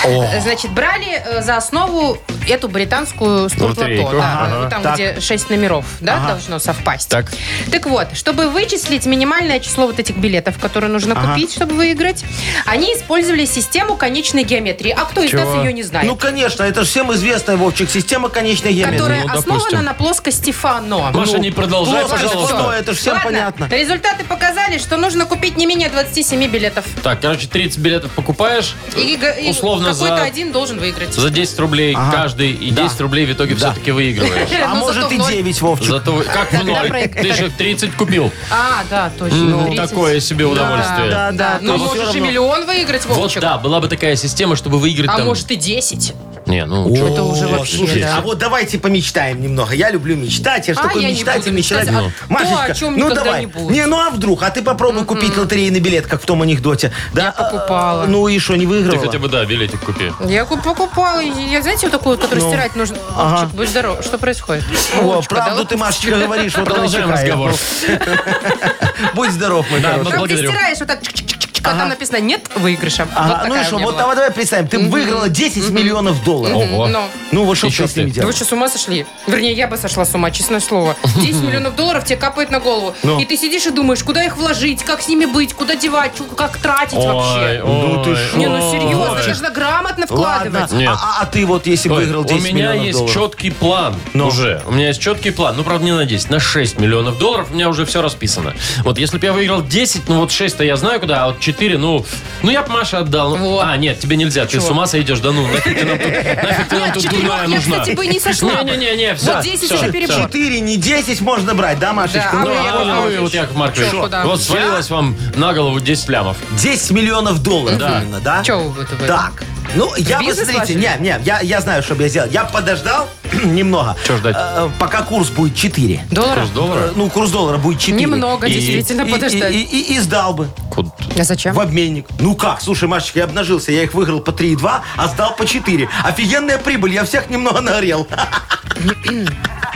[0.04, 4.12] Э, Значит, брали э, за основу эту британскую спортлото, Лотерейку.
[4.12, 4.70] да, Ага.
[4.70, 4.94] там, Так.
[4.94, 7.08] где 6 номеров, да, должно совпасть.
[7.10, 7.32] Так.
[7.70, 12.24] Так вот, чтобы вычислить минимальное число вот этих билетов, которые нужно купить, чтобы выиграть,
[12.64, 14.90] они использовали систему конечной геометрии.
[14.96, 15.44] А кто из Чего?
[15.44, 16.06] нас ее не знает?
[16.06, 18.98] ну, конечно, это же всем известная, Вовчик, система конечной геометрии.
[18.98, 19.84] которая ну, основана допустим.
[19.84, 21.10] на плоскости Фано.
[21.12, 22.54] Маша, не продолжай, пожалуйста.
[22.56, 23.68] что, это же всем Ладно, понятно.
[23.70, 26.84] результаты показали, что нужно купить не менее 27 билетов.
[27.02, 31.14] Так, короче, 30 билетов покупаешь, И, и условно какой-то за, один должен выиграть.
[31.14, 32.12] за 10 рублей Ага.
[32.16, 32.84] каждый, и Да.
[32.84, 33.70] 10 рублей в итоге Да.
[33.72, 34.48] все-таки выигрываешь.
[34.68, 35.32] А Ну, может зато и в ноль.
[35.32, 35.88] 9, Вовчик.
[35.88, 36.90] Зато как в ноль?
[37.08, 38.32] Ты же 30 купил.
[38.50, 39.36] А, да, точно.
[39.38, 39.88] Ну, 30.
[39.90, 41.10] такое себе удовольствие.
[41.10, 41.58] Да, да.
[41.60, 43.40] Ну, А вот можешь и миллион выиграть, Вот Вовчик.
[43.40, 45.26] да, была бы такая система, чтобы выиграть А там...
[45.26, 46.14] может и 10.
[46.46, 47.08] Не, ну, чё.
[47.08, 48.16] Это уже вообще, слушайте, да.
[48.18, 49.74] а вот давайте помечтаем немного.
[49.74, 50.66] Я люблю мечтать.
[50.68, 51.46] Я же А, такой я не буду человек.
[51.52, 51.88] мечтать.
[51.88, 53.40] А Машечка, то, о чем ну никогда давай.
[53.40, 53.70] не будет.
[53.70, 54.42] Не, ну а вдруг?
[54.42, 56.90] А ты попробуй купить лотерейный билет, как в том анекдоте.
[57.12, 57.24] Да?
[57.24, 58.04] Я покупала.
[58.04, 59.04] А, Ну и что, не Ты выиграла?
[59.04, 60.10] хотя бы, да, билетик купи.
[60.26, 61.20] Я ку- покупала.
[61.20, 62.50] Я, знаете, вот такую, вот, которую Ну.
[62.50, 62.96] стирать нужно.
[63.14, 63.36] Ага.
[63.40, 64.02] Вовчик, будь здоров.
[64.02, 64.64] Что происходит?
[64.98, 66.52] О, Вовочка, правду да ты, Машечка, говоришь.
[66.56, 67.52] Вот она Продолжаем разговор.
[69.14, 70.04] Будь здоров, мой Да, хороший.
[70.04, 70.48] ну, Как ты благодарю.
[70.50, 73.06] стираешь вот так, чик-чик-чик, а там написано «нет выигрыша».
[73.14, 76.56] Ага, Вот ну и что, вот давай, давай представим, ты выиграла 10 миллионов долларов.
[76.56, 76.86] Ого.
[76.88, 77.00] Ну.
[77.32, 78.20] Ну вот что И ты с ними ты?
[78.20, 78.36] Да вы делаешь?
[78.36, 79.06] что, с ума сошли?
[79.26, 80.96] Вернее, я бы сошла с ума, честное слово.
[81.16, 82.94] 10 миллионов долларов тебе капает на голову.
[83.02, 83.20] Ну.
[83.20, 86.24] И ты сидишь и думаешь, куда их вложить, как с ними быть, куда девать, чё-
[86.24, 87.62] как тратить Ой, вообще.
[87.64, 88.36] ой, ты шо?
[88.38, 89.20] Не, ну серьезно, ой.
[89.20, 90.72] это же грамотно Ладно, вкладывать.
[90.72, 90.90] Нет.
[90.92, 93.14] а, а ты вот если Ой, выиграл 10 у меня миллионов есть долларов?
[93.14, 94.26] четкий план Ну.
[94.28, 94.62] уже.
[94.66, 95.56] У меня есть четкий план.
[95.56, 98.54] Ну, правда, не на 10, на 6 миллионов долларов у меня уже все расписано.
[98.84, 101.78] Вот если бы я выиграл 10, ну вот 6-то я знаю куда, а вот 4,
[101.78, 102.04] ну,
[102.42, 103.36] ну я бы Маше отдал.
[103.36, 103.64] Ну, Вот.
[103.66, 104.66] А, нет, тебе нельзя, ты Чего?
[104.66, 107.48] с ума сойдешь, да ну, нафиг ты нам тут, нафиг ты нам тут дурная я,
[107.48, 107.78] нужна.
[107.80, 108.62] кстати, бы не сошла.
[108.62, 110.16] Не-не-не, все, Вот 10 это перебор.
[110.16, 112.30] 4, не 10 можно брать, да, Машечка?
[112.32, 114.24] Да, Ну, а вы, а вы, вот, Яков Маркович, Чё, куда?
[114.24, 116.36] вот свалилось вам на голову 10 лямов.
[116.60, 118.00] 10 миллионов долларов Да.
[118.02, 118.42] именно, да?
[118.44, 119.06] Чё вы вы?
[119.06, 119.42] Так.
[119.74, 120.98] Ну, я бы, бизнес смотрите, вложили?
[121.02, 122.28] не, не, я, я знаю, что бы я сделал.
[122.30, 123.08] Я бы подождал,
[123.44, 123.96] немного.
[124.06, 124.36] Чё ждать?
[124.38, 126.04] Э, Пока курс будет 4.
[126.10, 126.34] Доллара?
[126.40, 126.80] Курс доллара?
[126.80, 128.00] Э, Ну, курс доллара будет 4.
[128.00, 129.52] Немного, И- действительно, И, подождать.
[129.54, 130.90] и- и- и сдал бы Куда?
[131.18, 131.54] А зачем?
[131.54, 132.06] в обменник.
[132.20, 135.88] Ну как, слушай, Машечка, я обнажился, я их выиграл по 3,2, а сдал по 4.
[136.04, 138.06] Офигенная прибыль, я всех немного нагрел.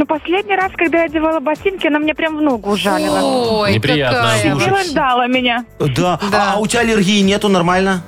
[0.00, 3.20] Ну, последний раз, когда я одевала ботинки, она мне прям в ногу ужалила.
[3.20, 4.30] Ой, Неприятно.
[4.56, 4.84] какая.
[4.84, 5.66] Ждала меня.
[5.78, 6.18] Да.
[6.32, 6.54] Да.
[6.54, 8.02] А у тебя аллергии нету нормально?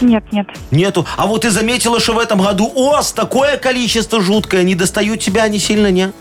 [0.00, 0.46] Нет, нет.
[0.70, 1.04] Нету.
[1.18, 4.62] А вот ты заметила, что в этом году ос такое количество жуткое.
[4.62, 6.12] Не достают тебя они сильно, не?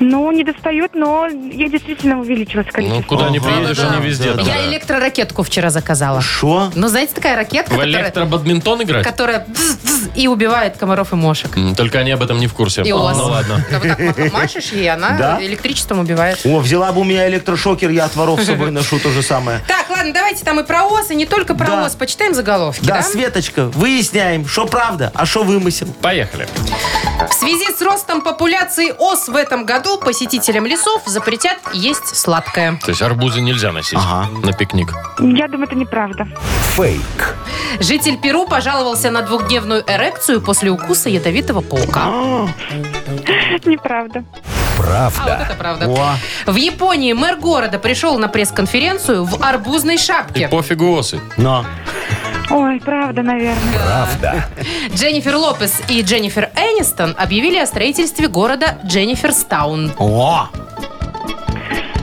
[0.00, 3.02] Ну, не достают, но я действительно увеличилось ну количество.
[3.02, 4.46] куда не приедешь, да, они везде да, там.
[4.46, 4.66] Я да.
[4.68, 6.20] электроракетку вчера заказала.
[6.20, 6.70] Шо?
[6.74, 9.04] Ну, знаете, такая ракетка, В которая, электробадминтон играть?
[9.04, 11.56] которая бз-бз и убивает комаров и мошек.
[11.56, 12.82] М, Только они об этом не в курсе.
[12.82, 13.16] И Ну ос.
[13.16, 13.64] ладно.
[13.70, 15.38] Да вот так ма- машешь, и она Да?
[15.40, 16.38] электричеством убивает.
[16.44, 19.60] О, взяла бы у меня электрошокер, я от воров с собой ношу то же самое.
[19.66, 21.84] Так, ладно, давайте там и про ос, и не только про Да.
[21.86, 21.94] ос.
[21.96, 23.02] Почитаем заголовки, Да, да?
[23.02, 25.88] Светочка, выясняем, что правда, а что вымысел.
[26.00, 26.46] Поехали.
[27.26, 32.78] В связи с ростом популяции ос в этом году посетителям лесов запретят есть сладкое.
[32.84, 34.28] То есть арбузы нельзя носить Ага.
[34.44, 34.94] на пикник.
[35.18, 36.28] Я думаю, это неправда.
[36.76, 37.36] Фейк.
[37.80, 42.06] Житель Перу пожаловался на двухдневную эрекцию после укуса ядовитого паука.
[43.64, 44.24] Неправда.
[44.80, 45.44] А вот Правда.
[45.44, 45.86] это правда.
[45.88, 50.46] О, В Японии мэр города пришел на пресс-конференцию в арбузной И шапке.
[50.48, 51.20] пофигу осы.
[51.36, 51.66] но.
[52.50, 53.74] Ой, правда, наверное.
[53.74, 54.44] Правда.
[54.94, 59.92] Дженнифер Лопес и Дженнифер Энистон объявили о строительстве города Дженниферстаун.
[59.98, 60.48] О,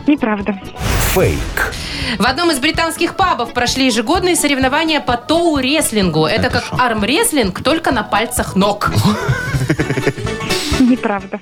[0.08, 0.55] Неправда.
[1.13, 1.73] Фейк.
[2.19, 6.27] В одном из британских пабов прошли ежегодные соревнования по тоу-реслингу.
[6.27, 8.91] Это, как армрестлинг, только на пальцах ног.
[10.85, 11.39] Неправда.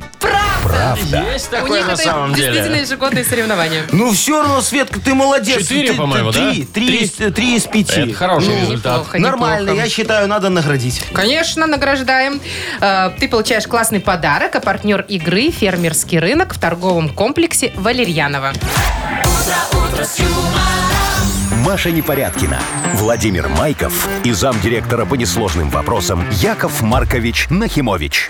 [0.64, 1.26] Правда.
[1.34, 2.82] Есть У такое них на это самом действительно деле.
[2.82, 3.84] ежегодные соревнования.
[3.92, 5.62] ну все равно, Светка, ты молодец.
[5.64, 6.52] Четыре, Ты- по-моему, ты- да?
[6.52, 8.02] Три, три, из- три из пяти.
[8.02, 8.94] Это хороший Ну, результат.
[9.00, 9.84] неплохо, Нормально, неплохо.
[9.86, 11.04] я считаю, надо наградить.
[11.14, 12.40] Конечно, награждаем.
[12.80, 18.54] Э, Ты получаешь классный подарок, а партнер игры «Фермерский рынок» в торговом комплексе «Валерьянова».
[21.66, 22.60] Маша Непорядкина,
[22.96, 28.30] Владимир Майков и замдиректора по несложным вопросам Яков Маркович Нахимович.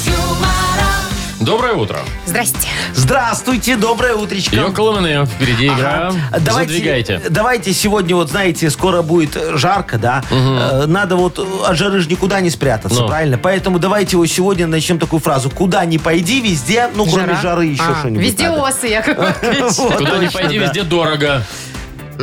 [1.41, 1.99] Доброе утро.
[2.27, 2.67] Здрасте.
[2.93, 4.55] Здравствуйте, доброе утречко.
[4.55, 5.25] Йоколо МН.
[5.25, 6.09] Впереди игра.
[6.09, 6.15] Ага.
[6.39, 7.21] Давайте, Задвигайте.
[7.29, 10.23] давайте сегодня, вот знаете, скоро будет э, жарко, да?
[10.29, 13.07] Э, Надо вот э, от жары ж никуда не спрятаться, Ну.
[13.07, 13.39] правильно?
[13.39, 15.49] Поэтому давайте вот сегодня начнем такую фразу.
[15.49, 17.41] Куда ни пойди, везде, ну, кроме Жара.
[17.41, 18.61] жары, еще А, что-нибудь Везде надо.
[18.63, 19.77] осы, Яков Маркович.
[19.77, 20.65] Вот Куда ни точно, пойди, да.
[20.65, 21.43] везде дорого.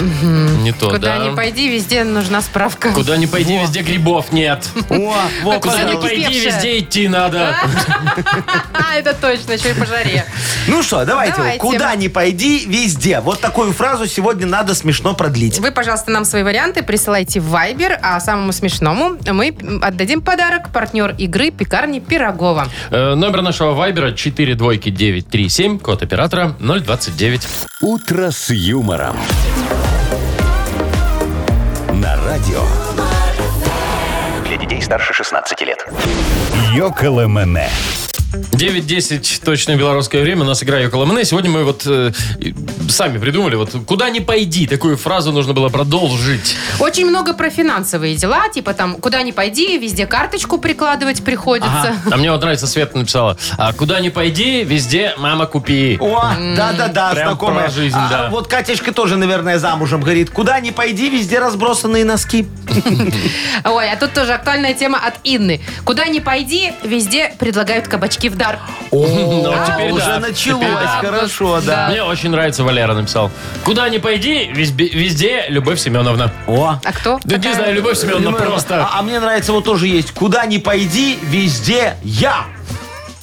[0.03, 1.25] Не то, Куда да?
[1.25, 2.91] ни пойди, везде нужна справка.
[2.93, 4.69] Куда ни пойди, везде грибов нет.
[4.91, 7.55] О, вот, Куда не пойди, везде идти надо.
[8.73, 10.25] А, Это точно, еще и по жаре.
[10.67, 11.59] Ну что, давайте.
[11.59, 13.21] Куда ни пойди, везде.
[13.21, 15.59] Вот такую фразу сегодня надо смешно продлить.
[15.59, 20.71] Вы, пожалуйста, нам свои варианты присылайте в Viber, а самому смешному мы отдадим подарок.
[20.73, 22.69] Партнер игры «Пекарни Пирогова».
[22.91, 27.49] Э, Номер нашего вайбера 4 двойки 937, код оператора 029.
[27.81, 29.17] «Утро с юмором».
[32.38, 32.62] На радио
[34.46, 35.88] Для детей старше 16 лет.
[36.72, 37.68] Йоколэмэне.
[38.33, 40.43] 9.10 точное белорусское время.
[40.43, 41.25] У нас игра около МН.
[41.25, 42.12] Сегодня мы вот э,
[42.88, 46.55] сами придумали, вот куда ни пойди, такую фразу нужно было продолжить.
[46.79, 51.97] Очень много про финансовые дела, типа там, куда ни пойди, везде карточку прикладывать приходится.
[52.11, 55.97] А мне вот нравится, Света написала, а куда ни пойди, везде мама купи.
[56.01, 57.64] О, да-да-да, Прям знакомая.
[57.64, 58.29] про жизнь, А, да.
[58.31, 60.03] Вот Катечка тоже, наверное, замужем.
[60.03, 62.47] Говорит, куда ни пойди, везде разбросанные носки.
[63.64, 65.61] Ой, а тут тоже актуальная тема от Инны.
[65.85, 68.59] Куда ни пойди, везде предлагают кабачки в дар.
[68.91, 70.19] Ну, А, теперь уже да.
[70.21, 70.99] началось, Теперь да.
[71.03, 71.67] хорошо, да.
[71.67, 71.88] Да.
[71.91, 73.31] Мне очень нравится, Валера написал.
[73.64, 76.33] Куда ни пойди, везде, везде Любовь Семеновна.
[76.47, 76.81] О.
[76.83, 77.20] А кто?
[77.24, 78.51] Да не знаю, Любовь Семеновна Понимаю.
[78.51, 78.83] просто.
[78.85, 80.12] А, а мне нравится, вот тоже есть.
[80.12, 82.47] Куда ни пойди, везде я.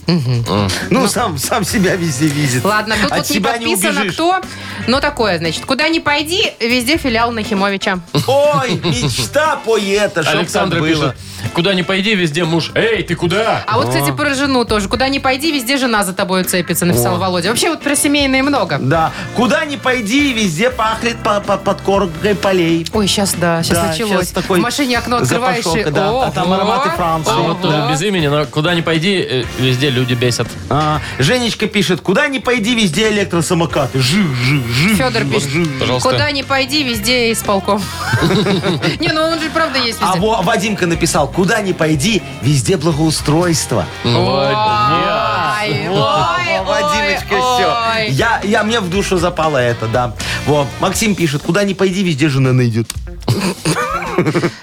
[0.08, 2.64] Ну, сам, сам себя везде видит.
[2.64, 4.14] Ладно, тут От вот не себя подписано убежишь.
[4.14, 4.40] кто,
[4.88, 8.00] но такое, значит, куда ни пойди, везде филиал Нахимовича.
[8.28, 10.90] Ой, мечта поэта, чтоб там Александра было.
[10.90, 11.16] пишет,
[11.56, 12.72] куда ни пойди, везде муж.
[12.76, 13.64] Эй, ты куда?
[13.66, 14.90] А вот, кстати, про жену тоже.
[14.90, 17.50] Куда ни пойди, везде жена за тобой цепится, написал Володя.
[17.50, 18.78] Вообще вот про семейные много.
[18.80, 19.12] Да.
[19.36, 22.86] Куда ни пойди, везде пахнет по, по, подкоркой полей.
[22.94, 24.26] Ой, сейчас, да, сейчас Да, началось.
[24.26, 25.92] щас такой В машине окно открываешь запашок, и...
[25.92, 26.28] да.
[26.28, 27.32] А там Ого, ароматы Франции.
[27.34, 30.48] А вот э, без имени, но куда ни пойди, э, везде люди бесят.
[30.70, 34.00] А, Женечка пишет, куда ни пойди, везде электросамокаты.
[34.00, 34.98] Жив, жив, жив.
[34.98, 36.10] Федор пишет, Пожалуйста.
[36.10, 37.82] куда ни пойди, везде исполком.
[39.00, 40.20] Не, ну он же правда есть А везде.
[40.20, 43.86] во, Вадимка написал, куда ни пойди, везде благоустройство.
[44.04, 45.92] Вот, Ой, нет.
[45.92, 48.08] ой, Вадимочка, все.
[48.10, 50.14] Я, я, мне в душу запало это, да.
[50.48, 52.88] Во, Максим пишет, куда ни пойди, везде жена найдет.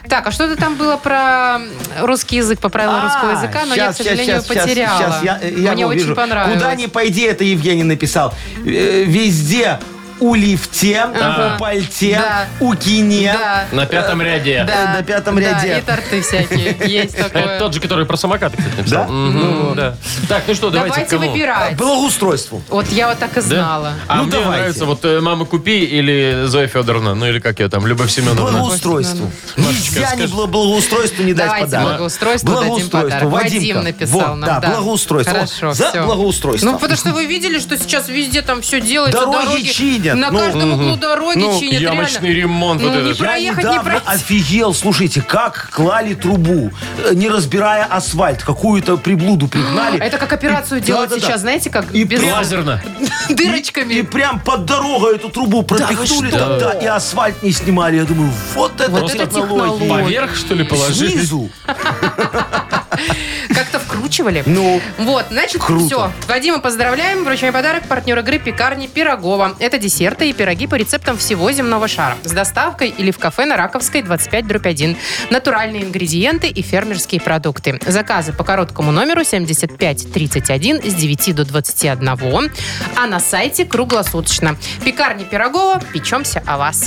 [0.09, 1.59] Так, а что-то там было про
[2.01, 4.99] русский язык, по правилам А, русского языка, но я, к сожалению, потеряла.
[4.99, 6.15] щас, я, я Мне очень вижу.
[6.15, 6.55] понравилось.
[6.55, 8.33] Куда ни пойди, это Евгений написал.
[8.65, 9.79] Э, Везде
[10.21, 12.47] у лифте, у пальте, Да.
[12.61, 13.37] у кине.
[13.39, 13.65] Да.
[13.73, 14.65] На пятом ряде.
[14.67, 15.79] Да, на пятом да, ряде.
[15.79, 16.77] и торты всякие.
[16.87, 17.59] Есть Это такое.
[17.59, 19.05] тот же, который про самокаты, кстати, написал.
[19.07, 19.13] Да?
[19.13, 19.97] Мгм, да.
[20.29, 21.31] Так, ну что, давайте, Давайте кому?
[21.33, 21.77] выбирать.
[21.77, 22.63] Благоустройству.
[22.69, 23.41] Вот я вот так и Да?
[23.43, 23.93] знала.
[24.09, 24.51] А Ну, мне давайте.
[24.59, 28.43] нравится вот э, «Мама, купи» или Зоя Федоровна, ну или как ее там, Любовь Семеновна.
[28.59, 29.31] Благоустройству.
[29.57, 30.35] Нельзя не скажи.
[30.35, 31.89] бла- благоустройству не дать Давайте подарок.
[31.89, 33.01] благоустройству дадим Благоустройство.
[33.21, 33.31] подарок.
[33.33, 33.83] Вадим Вадимка.
[33.83, 34.41] написал Вот, нам.
[34.41, 34.69] Да, да.
[34.69, 35.35] благоустройство.
[35.35, 36.05] Хорошо, За всё.
[36.05, 36.67] благоустройство.
[36.71, 39.21] Ну, потому что вы видели, что сейчас везде там все делается.
[39.21, 40.02] Дороги чинят.
[40.03, 41.81] На Ну, каждом углу дороги Ну, чинят.
[41.81, 42.41] Ямочный реально.
[42.41, 42.83] ремонт.
[42.83, 43.19] вот Ну, не этот.
[43.19, 44.03] проехать, не пройти.
[44.07, 46.71] офигел, слушайте, как клали трубу,
[47.05, 49.99] э, не разбирая асфальт, какую-то приблуду пригнали.
[49.99, 51.23] Это как операцию Да, делают да, да.
[51.23, 52.83] сейчас, знаете, как И без Лазерно.
[53.29, 53.95] дырочками.
[53.95, 56.39] И прям под дорогой эту трубу пропихнули что?
[56.39, 57.97] тогда, и асфальт не снимали.
[57.97, 59.79] Я думаю, вот это Вот это технология.
[59.79, 59.89] технология.
[60.05, 61.11] Поверх, что ли, положили?
[61.13, 61.51] Снизу.
[63.55, 64.43] Как-то вкручивали.
[64.47, 65.87] Ну, Вот, значит, Круто.
[65.87, 66.13] все.
[66.29, 67.25] Вадима поздравляем.
[67.25, 69.55] Вручаем подарок партнер игры «Пекарни Пирогова».
[69.59, 72.17] Это десерты и пироги по рецептам всего земного шара.
[72.25, 74.97] С доставкой или в кафе на Раковской 25 дробь 1.
[75.31, 77.79] Натуральные ингредиенты и фермерские продукты.
[77.87, 82.51] Заказы по короткому номеру 7531 с 9 до 21.
[82.97, 84.57] А на сайте круглосуточно.
[84.85, 85.81] «Пекарни Пирогова».
[85.93, 86.85] Печемся о вас.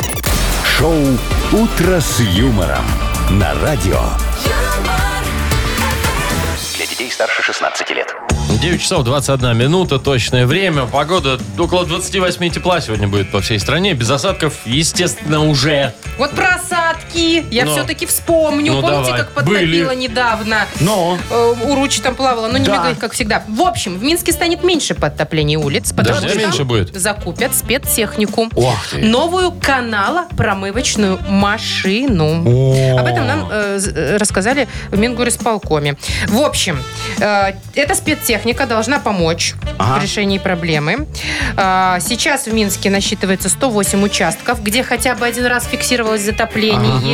[0.78, 0.95] Шоу
[1.51, 2.86] «Утро с юмором»
[3.32, 3.99] на радио.
[6.86, 8.16] Для детей старше 16 лет.
[8.62, 10.86] 9 часов 21 минута, точное время.
[10.86, 13.96] Погода около 28 тепла сегодня будет по всей стране.
[13.96, 15.96] Без осадков, естественно, уже.
[16.20, 16.74] Вот про осадки
[17.51, 17.72] я Но.
[17.74, 18.74] все-таки вспомню.
[18.74, 19.20] Ну, Помните, давай.
[19.20, 19.95] как подтопило Были.
[19.95, 20.66] недавно?
[20.80, 21.18] но...
[21.30, 22.78] Э, у Ручи там плавала, но не Да.
[22.78, 23.43] бегает, как всегда.
[23.47, 26.95] В общем, в Минске станет меньше подтоплений улиц, потому Дождя что меньше там будет?
[26.95, 28.49] закупят спецтехнику.
[28.55, 28.97] Ох ты.
[28.99, 32.41] Новую канала-промывочную машину.
[32.99, 35.95] Об этом нам э, з- э, рассказали в Мингорисполкоме.
[36.28, 36.82] В общем,
[37.20, 39.99] э, эта спецтехника должна помочь Ага.
[39.99, 41.07] в решении проблемы.
[41.57, 47.05] А, сейчас в Минске насчитывается 108 участков, где хотя бы один раз фиксировалось затопление.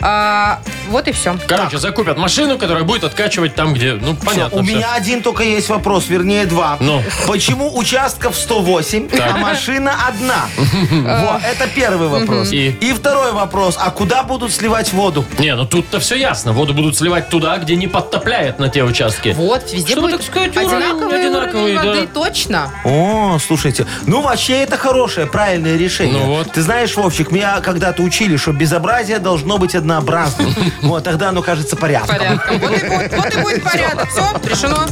[0.00, 1.36] А, вот и все.
[1.46, 4.76] Короче, закупят машину, которая будет откачивать там, где, ну, понятно У всё.
[4.76, 6.76] меня один только есть вопрос, вернее два.
[6.80, 7.02] Ну.
[7.26, 10.46] Почему участков 108, а машина одна?
[11.18, 12.52] Вот, это первый вопрос.
[12.52, 12.68] И?
[12.80, 15.24] И второй вопрос, а куда будут сливать воду?
[15.38, 16.52] Не, ну тут-то все ясно.
[16.52, 19.34] Воду будут сливать туда, где не подтопляет на те участки.
[19.36, 22.20] Вот, везде Чтобы, будет так сказать, одинаковый, одинаковый, уровень воды, да.
[22.20, 22.70] точно.
[22.84, 26.24] О, слушайте, ну вообще это хорошее, правильное решение.
[26.24, 26.52] Ну вот.
[26.52, 28.87] Ты знаешь, Вовчик, меня когда-то учили, что безобразие
[29.18, 30.54] должно быть однообразным.
[30.82, 32.16] Вот, тогда оно кажется порядком.
[32.16, 32.58] Порядком.
[32.58, 34.08] Вот и будет, вот и будет порядок.
[34.10, 34.86] Все, решено.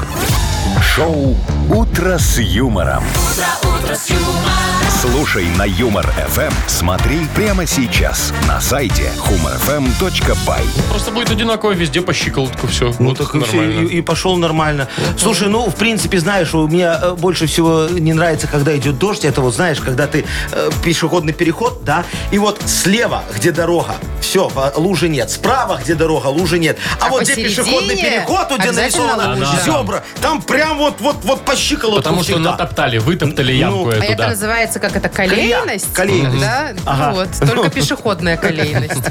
[0.83, 1.37] Шоу
[1.71, 3.03] «Утро с юмором».
[5.01, 6.51] Слушай на Юмор ФМ.
[6.67, 10.63] Смотри прямо сейчас на сайте humorfm.by.
[10.89, 12.95] Просто будет одинаково везде по щиколотку все.
[12.99, 13.87] Ну вот так и, нормально.
[13.89, 14.89] и- и пошел нормально.
[15.19, 19.25] Слушай, ну, в принципе, знаешь, у меня э, больше всего не нравится, когда идет дождь.
[19.27, 24.51] Это вот, знаешь, когда ты э, пешеходный переход, да, и вот слева, где дорога, все,
[24.77, 25.31] лужи нет.
[25.31, 26.79] Справа, где дорога, лужи нет.
[27.01, 29.61] А, А вот где пешеходный переход, вот где нарисовано лужа.
[29.65, 32.53] зебра, там прям вот, вот, вот по щиколотку Потому что всегда.
[32.53, 34.29] натоптали, вытоптали Ну, ямку А эту, это да.
[34.29, 35.93] называется, как это, колейность?
[35.93, 36.41] колейность.
[36.41, 36.73] Да?
[36.85, 37.13] Ага.
[37.13, 39.03] Вот, только пешеходная колейность.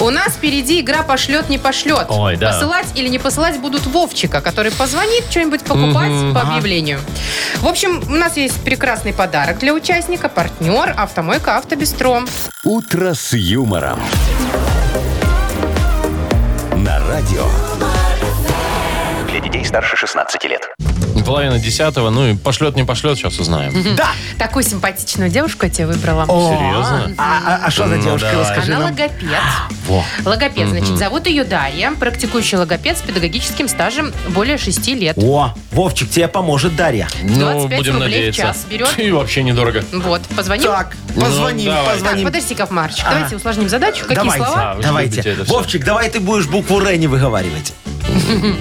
[0.00, 2.06] У нас впереди игра «Пошлет, не пошлет».
[2.08, 2.52] Ой, да.
[2.52, 7.00] Посылать или не посылать будут Вовчика, который позвонит что-нибудь покупать по объявлению.
[7.60, 10.28] В общем, у нас есть прекрасный подарок для участника.
[10.28, 12.22] Партнер «Автомойка Автобестро».
[12.64, 14.00] «Утро с юмором».
[16.76, 17.46] На радио.
[19.30, 20.68] Для детей старше 16 лет.
[21.22, 23.94] Половина десятого, ну и пошлет, не пошлет, сейчас узнаем.
[23.96, 24.08] Да.
[24.38, 26.26] Такую симпатичную девушку я тебе выбрала.
[26.26, 27.14] Серьезно?
[27.18, 28.90] А, а- а что за Ну, девушка, расскажи Она нам.
[28.90, 29.12] логопед.
[29.88, 30.04] Во.
[30.24, 35.16] Логопед, значит, зовут ее Дарья, практикующий логопед с педагогическим стажем более 6 лет.
[35.18, 37.08] О, Вовчик, тебе поможет Дарья.
[37.22, 38.42] Ну, 25 будем рублей в надеяться.
[38.42, 38.94] час берет.
[38.98, 39.84] И вообще недорого.
[39.92, 40.64] Вот, позвоним.
[40.64, 41.84] Так, позвоним, давай.
[41.84, 42.24] Так, позвоним.
[42.26, 42.70] подожди, Яков
[43.04, 44.00] давайте усложним задачу.
[44.02, 44.70] Какие Давайте, слова?
[44.70, 45.10] А, вы же давайте.
[45.16, 45.54] любите это всё.
[45.54, 47.72] Вовчик, давай ты будешь букву Р не выговаривать.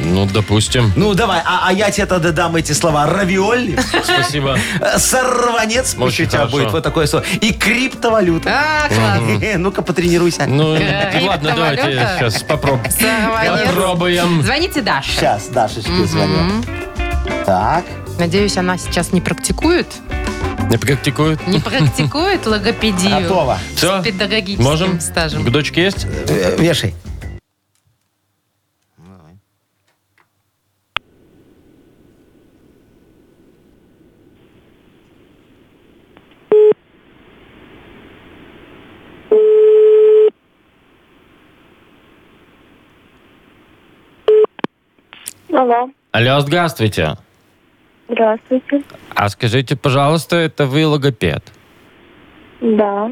[0.06, 0.92] Ну, допустим.
[0.96, 3.06] Ну, давай, а, а я тебе тогда дам эти слова.
[3.06, 4.58] Равиоли, Спасибо.
[4.98, 6.58] сорванец, пусть Очень у тебя хорошо.
[6.58, 8.50] будет вот такое слово, и криптовалюта.
[8.52, 9.22] А, класс.
[9.58, 10.46] Ну-ка, потренируйся.
[10.48, 12.16] Ну, Э, ладно, давайте криптовалюта.
[12.32, 12.92] сейчас попробуем.
[12.92, 13.68] Сорванец.
[13.68, 14.44] Попробуем.
[14.44, 15.12] Звоните Даше.
[15.12, 16.64] Сейчас, Дашечке звоню.
[17.46, 17.84] Так.
[18.20, 19.88] Надеюсь, она сейчас не практикует.
[20.70, 21.46] Не практикуют?
[21.48, 23.22] Не практикует логопедию.
[23.22, 23.58] Готово.
[23.76, 24.02] Все?
[24.02, 25.00] С педагогическим Можем?
[25.02, 25.44] стажем.
[25.44, 26.06] К дочке есть?
[26.30, 26.94] Э, Вешай.
[45.64, 47.16] Алло, Алло, здравствуйте.
[48.10, 48.84] здравствуйте.
[49.16, 51.42] А скажите, пожалуйста, это вы логопед?
[52.60, 53.10] Да.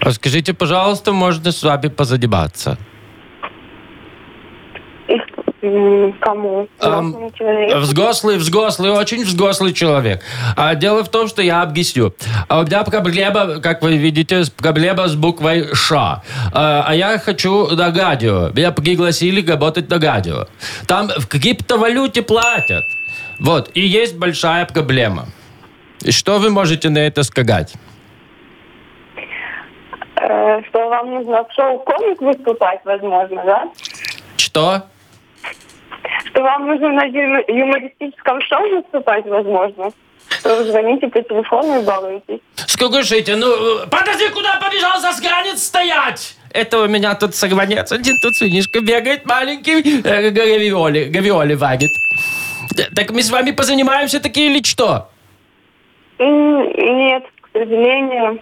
[0.00, 2.78] А скажите, пожалуйста, можно с вами позадебаться?
[5.60, 6.68] Кому?
[7.80, 10.22] Взрослый, взрослый, очень взрослый человек.
[10.56, 12.14] А дело в том, что я объясню.
[12.48, 16.22] А у меня проблема, как вы видите, проблема с буквой Ш.
[16.52, 18.50] А, а я хочу на радио.
[18.54, 20.46] Меня пригласили работать на радио.
[20.86, 22.84] Там в криптовалюте платят.
[23.40, 25.26] Вот, и есть большая проблема.
[26.08, 27.74] Что вы можете на это сказать?
[30.20, 33.68] Э, Что вам нужно в шоу-комик выступать, возможно, да?
[34.36, 34.82] Что?
[36.26, 39.90] Что вам нужно на юмористическом шоу выступать, возможно?
[40.28, 42.40] Что вы звоните по телефону и балуетесь?
[42.56, 43.46] Слушайте, ну,
[43.82, 46.36] э, подожди, куда побежал засранец стоять?
[46.52, 51.90] Это у меня тут сорванец один, тут свинишка бегает маленький, э, гавиоли, гавиоли варит.
[52.76, 55.08] Д- Так мы с вами позанимаемся такие или что?
[56.18, 58.40] Нет, к сожалению.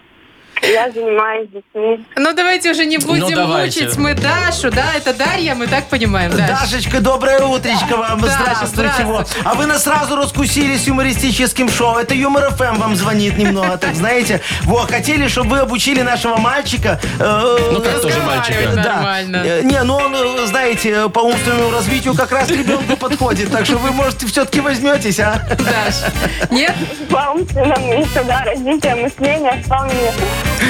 [0.73, 2.05] Я занимаюсь детьми.
[2.17, 3.85] Ну, давайте уже не будем давайте.
[3.85, 3.97] мучить.
[3.99, 4.87] Мы Дашу, да?
[4.97, 6.47] Это Дарья, мы так понимаем, да?
[6.61, 8.21] Дашечка, доброе утречко вам.
[8.21, 8.67] Да, здравствуйте.
[9.05, 9.33] здравствуйте.
[9.45, 11.97] А вы нас сразу раскусили с юмористическим шоу.
[11.97, 14.41] Это Юмор ФМ вам звонит немного, так знаете.
[14.63, 17.01] Вот, хотели, чтобы вы обучили нашего мальчика.
[17.21, 18.73] э, Ну, как тоже мальчика?
[18.75, 19.43] Нормально.
[19.45, 23.51] Э, Не, ну он, э, знаете, по умственному развитию как раз ребенку подходит.
[23.53, 25.41] Так что вы, может, все-таки возьметесь, а?
[25.51, 26.13] Даш.
[26.51, 26.75] Нет?
[27.11, 30.13] По умственному еще, да, развитие мышления вполне.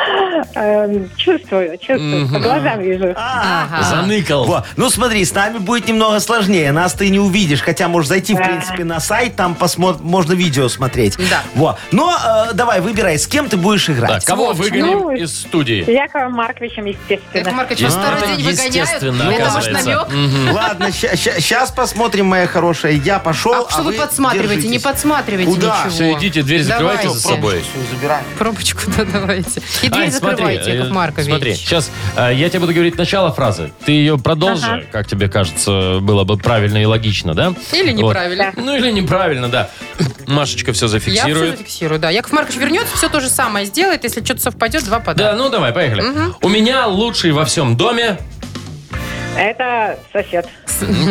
[0.55, 2.29] Эм, чувствую, чувствую.
[2.33, 3.13] По глазам вижу.
[3.17, 3.83] Ага.
[3.83, 4.45] Заныкал.
[4.45, 6.73] Во, ну смотри, с нами будет немного сложнее.
[6.73, 10.69] Нас ты не увидишь, хотя можешь зайти, в принципе, на сайт, там посмо- можно видео
[10.69, 11.17] смотреть.
[11.31, 11.43] Да.
[11.55, 11.79] Во.
[11.93, 12.17] Но
[12.51, 14.25] э, давай, выбирай, с кем ты будешь Так, играть.
[14.25, 15.83] кого выгоним Ну, из студии?
[15.85, 17.53] С Яковом Марковичем, Яков естественно.
[17.53, 18.75] Маркович, вас второй день выгоняют.
[18.75, 20.11] естественно, Это ваш оказывается.
[20.17, 20.55] намек?
[20.55, 22.93] Ладно, сейчас посмотрим, моя хорошая.
[22.93, 24.69] Я пошел, А что вы подсматриваете?
[24.69, 25.79] Не подсматривайте Куда?
[25.79, 25.91] ничего.
[25.91, 27.29] Все, идите, дверь закрывайте за Давайте.
[27.63, 27.65] собой.
[27.91, 28.23] Забирай.
[28.39, 29.61] Пробочку, да, давайте.
[29.83, 31.27] И дверь Ань, закрывайте, э, Яков Маркович.
[31.27, 33.71] Смотри, сейчас я тебе буду говорить начало фразы.
[33.85, 34.83] Ты ее продолжи, Ага.
[34.93, 37.55] как тебе кажется, было бы правильно и логично, да?
[37.73, 38.09] Или Вот.
[38.11, 38.53] неправильно.
[38.57, 39.69] Ну или неправильно, да.
[40.27, 41.59] Машечка все Я все зафиксирует.
[41.59, 42.11] зафиксирую, да.
[42.11, 44.05] Яков Маркович вернется, все то же самое сделает.
[44.05, 45.01] Если что-то совпадет, два
[45.31, 45.43] Да, подарка.
[45.45, 46.05] ну давай, поехали.
[46.43, 48.19] У меня лучший во всем доме.
[49.37, 50.49] Это сосед.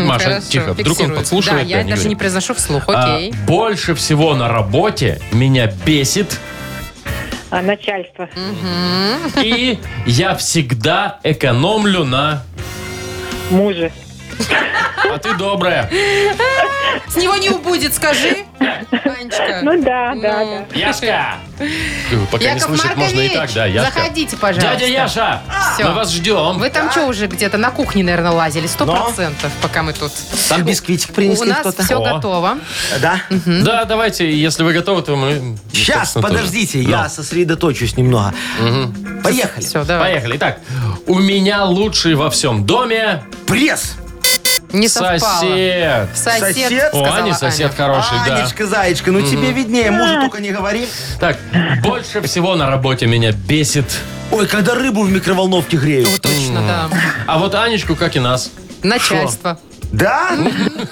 [0.05, 1.67] Маша, Хорошо, тихо, вдруг он подслушивает.
[1.67, 3.33] Да, я даже не произношу вслух, А, окей.
[3.47, 6.37] больше всего на работе меня бесит,
[7.49, 8.27] А, начальство.
[9.41, 12.43] и я всегда экономлю на...
[13.51, 13.91] Мужа.
[15.11, 15.89] А ты добрая.
[17.07, 19.59] С него не убудет, скажи, Анечка.
[19.63, 20.67] Ну да, да, Ну.
[20.71, 20.79] да.
[20.79, 21.35] Яшка!
[22.31, 23.91] Пока не Яков слышит, можно и так, да, Яшка.
[23.99, 24.69] заходите, пожалуйста.
[24.79, 25.41] Дядя Яша,
[25.73, 25.87] Всё.
[25.87, 26.57] мы вас ждем.
[26.59, 28.67] Вы там что уже где-то на кухне, наверное, лазили?
[28.67, 30.11] Сто процентов, пока мы тут.
[30.47, 31.83] Там бисквитик У принесли нас кто-то.
[31.83, 32.13] все О.
[32.13, 32.57] готово.
[33.01, 33.21] Да?
[33.45, 35.57] Да, давайте, если вы готовы, то мы...
[35.73, 36.37] Сейчас, собственно, тоже.
[36.37, 38.33] подождите, я сосредоточусь немного.
[39.23, 39.63] Поехали.
[39.63, 40.11] Все, давай.
[40.11, 40.37] Поехали.
[40.37, 40.59] Итак,
[41.07, 43.95] у меня лучший во всем доме Пресс.
[44.71, 45.19] Не совпало.
[45.19, 46.09] сосед.
[46.15, 46.93] Сосед, Сосед?
[46.93, 47.75] О, Ани сосед Аня.
[47.75, 48.37] хороший, да.
[48.37, 50.87] Анечка, Заячка, ну тебе виднее, мужу только не говори.
[51.19, 51.37] Так,
[51.81, 53.85] больше всего на работе меня бесит.
[54.31, 56.07] Ой, когда рыбу в микроволновке греют.
[56.11, 56.89] Ну, точно, да.
[57.25, 58.51] А вот Анечку, как и нас.
[58.83, 59.59] Начальство.
[59.91, 60.37] Да?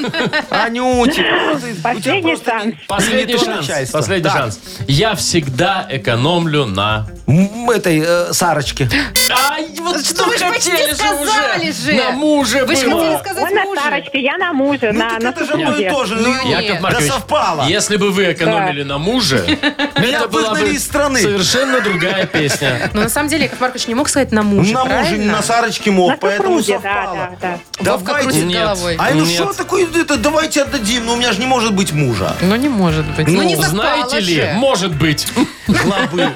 [0.50, 2.76] Анютик, ну Последний шанс.
[2.88, 3.92] Последний шанс.
[3.92, 4.60] Последний шанс.
[4.88, 7.08] Я всегда экономлю на...
[7.28, 8.90] м, Этой э, Сарочке.
[9.30, 11.94] Ай, вот что вы ж почти сказали же.
[11.94, 13.02] На муже Вы же было.
[13.02, 13.82] хотели сказать Он на.
[13.82, 15.90] Сарочке, я на мужа, Ну на, так на это же одно и супруге.
[15.92, 16.16] то же.
[16.16, 16.62] Ну, Ну, нет.
[16.64, 17.64] Яков да Маркович, совпало.
[17.68, 19.46] если бы вы экономили на муже,
[19.98, 21.20] Меня это была выгнали бы из страны.
[21.22, 22.90] совершенно другая песня.
[22.94, 25.32] Но на самом деле Яков Маркович не мог сказать на мужа, На муже, правильно?
[25.34, 27.30] на Сарочке мог, На поэтому супруге, да, совпало.
[27.42, 27.92] да, да.
[27.92, 28.42] Вовка Давайте.
[28.44, 28.62] Нет.
[28.62, 28.96] головой.
[29.00, 29.34] Ай, ну Нет.
[29.36, 32.36] что такое, это, давайте отдадим, но у меня же не может быть мужа.
[32.42, 33.28] Ну, не может быть.
[33.28, 34.52] Ну, Ну, не совпало Знаете ли, же.
[34.56, 35.28] может быть.
[35.68, 36.30] Главы.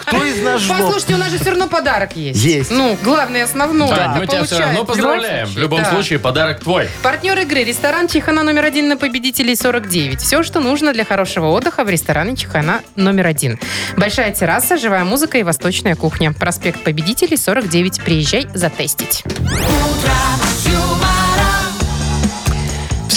[0.00, 0.78] Кто из жлоб?
[0.78, 2.42] Послушайте, у нас же все равно подарок есть.
[2.42, 2.70] Есть.
[2.70, 3.90] Ну, главное, основное.
[3.90, 5.48] Это мы тебя все равно поздравляем.
[5.48, 5.90] В любом да.
[5.90, 6.88] случае, подарок твой.
[7.02, 10.20] Партнер игры– ресторан Чихана номер один на победителей 49.
[10.20, 13.58] Все, что нужно для хорошего отдыха в ресторане Чихана номер один.
[13.96, 16.32] Большая терраса, живая музыка и восточная кухня.
[16.32, 18.00] Проспект Победителей 49.
[18.02, 19.24] Приезжай затестить.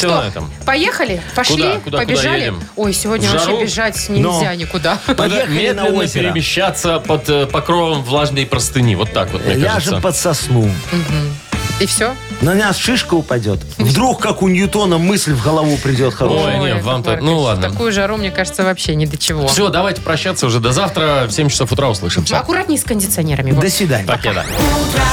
[0.07, 0.51] Все на этом.
[0.65, 1.21] Поехали?
[1.35, 1.55] Пошли?
[1.55, 1.69] Куда?
[1.73, 2.39] Куда, куда Побежали?
[2.41, 2.63] едем?
[2.75, 3.61] Ой, сегодня В вообще жару?
[3.61, 4.97] бежать нельзя никуда.
[5.07, 6.23] Надо Поехали на медленно озеро.
[6.23, 8.95] перемещаться под э, покровом влажной простыни.
[8.95, 10.01] Вот так вот, мне Ляжем кажется.
[10.01, 10.69] под сосну.
[11.79, 12.13] И все?
[12.41, 13.59] На нас шишка упадет.
[13.79, 16.59] Вдруг, как у Ньютона, мысль в голову придет хорошая.
[16.61, 17.71] Ой, нет, вам-то- ну ладно.
[17.71, 19.47] Такую жару, мне кажется, вообще ни до чего.
[19.47, 21.25] Все, давайте прощаться уже до завтра.
[21.27, 22.37] В 7 часов утра услышимся.
[22.39, 23.51] Аккуратней с кондиционерами.
[23.51, 23.63] Вов.
[23.63, 24.05] До свидания.
[24.05, 24.45] Покеда.
[24.47, 25.03] утро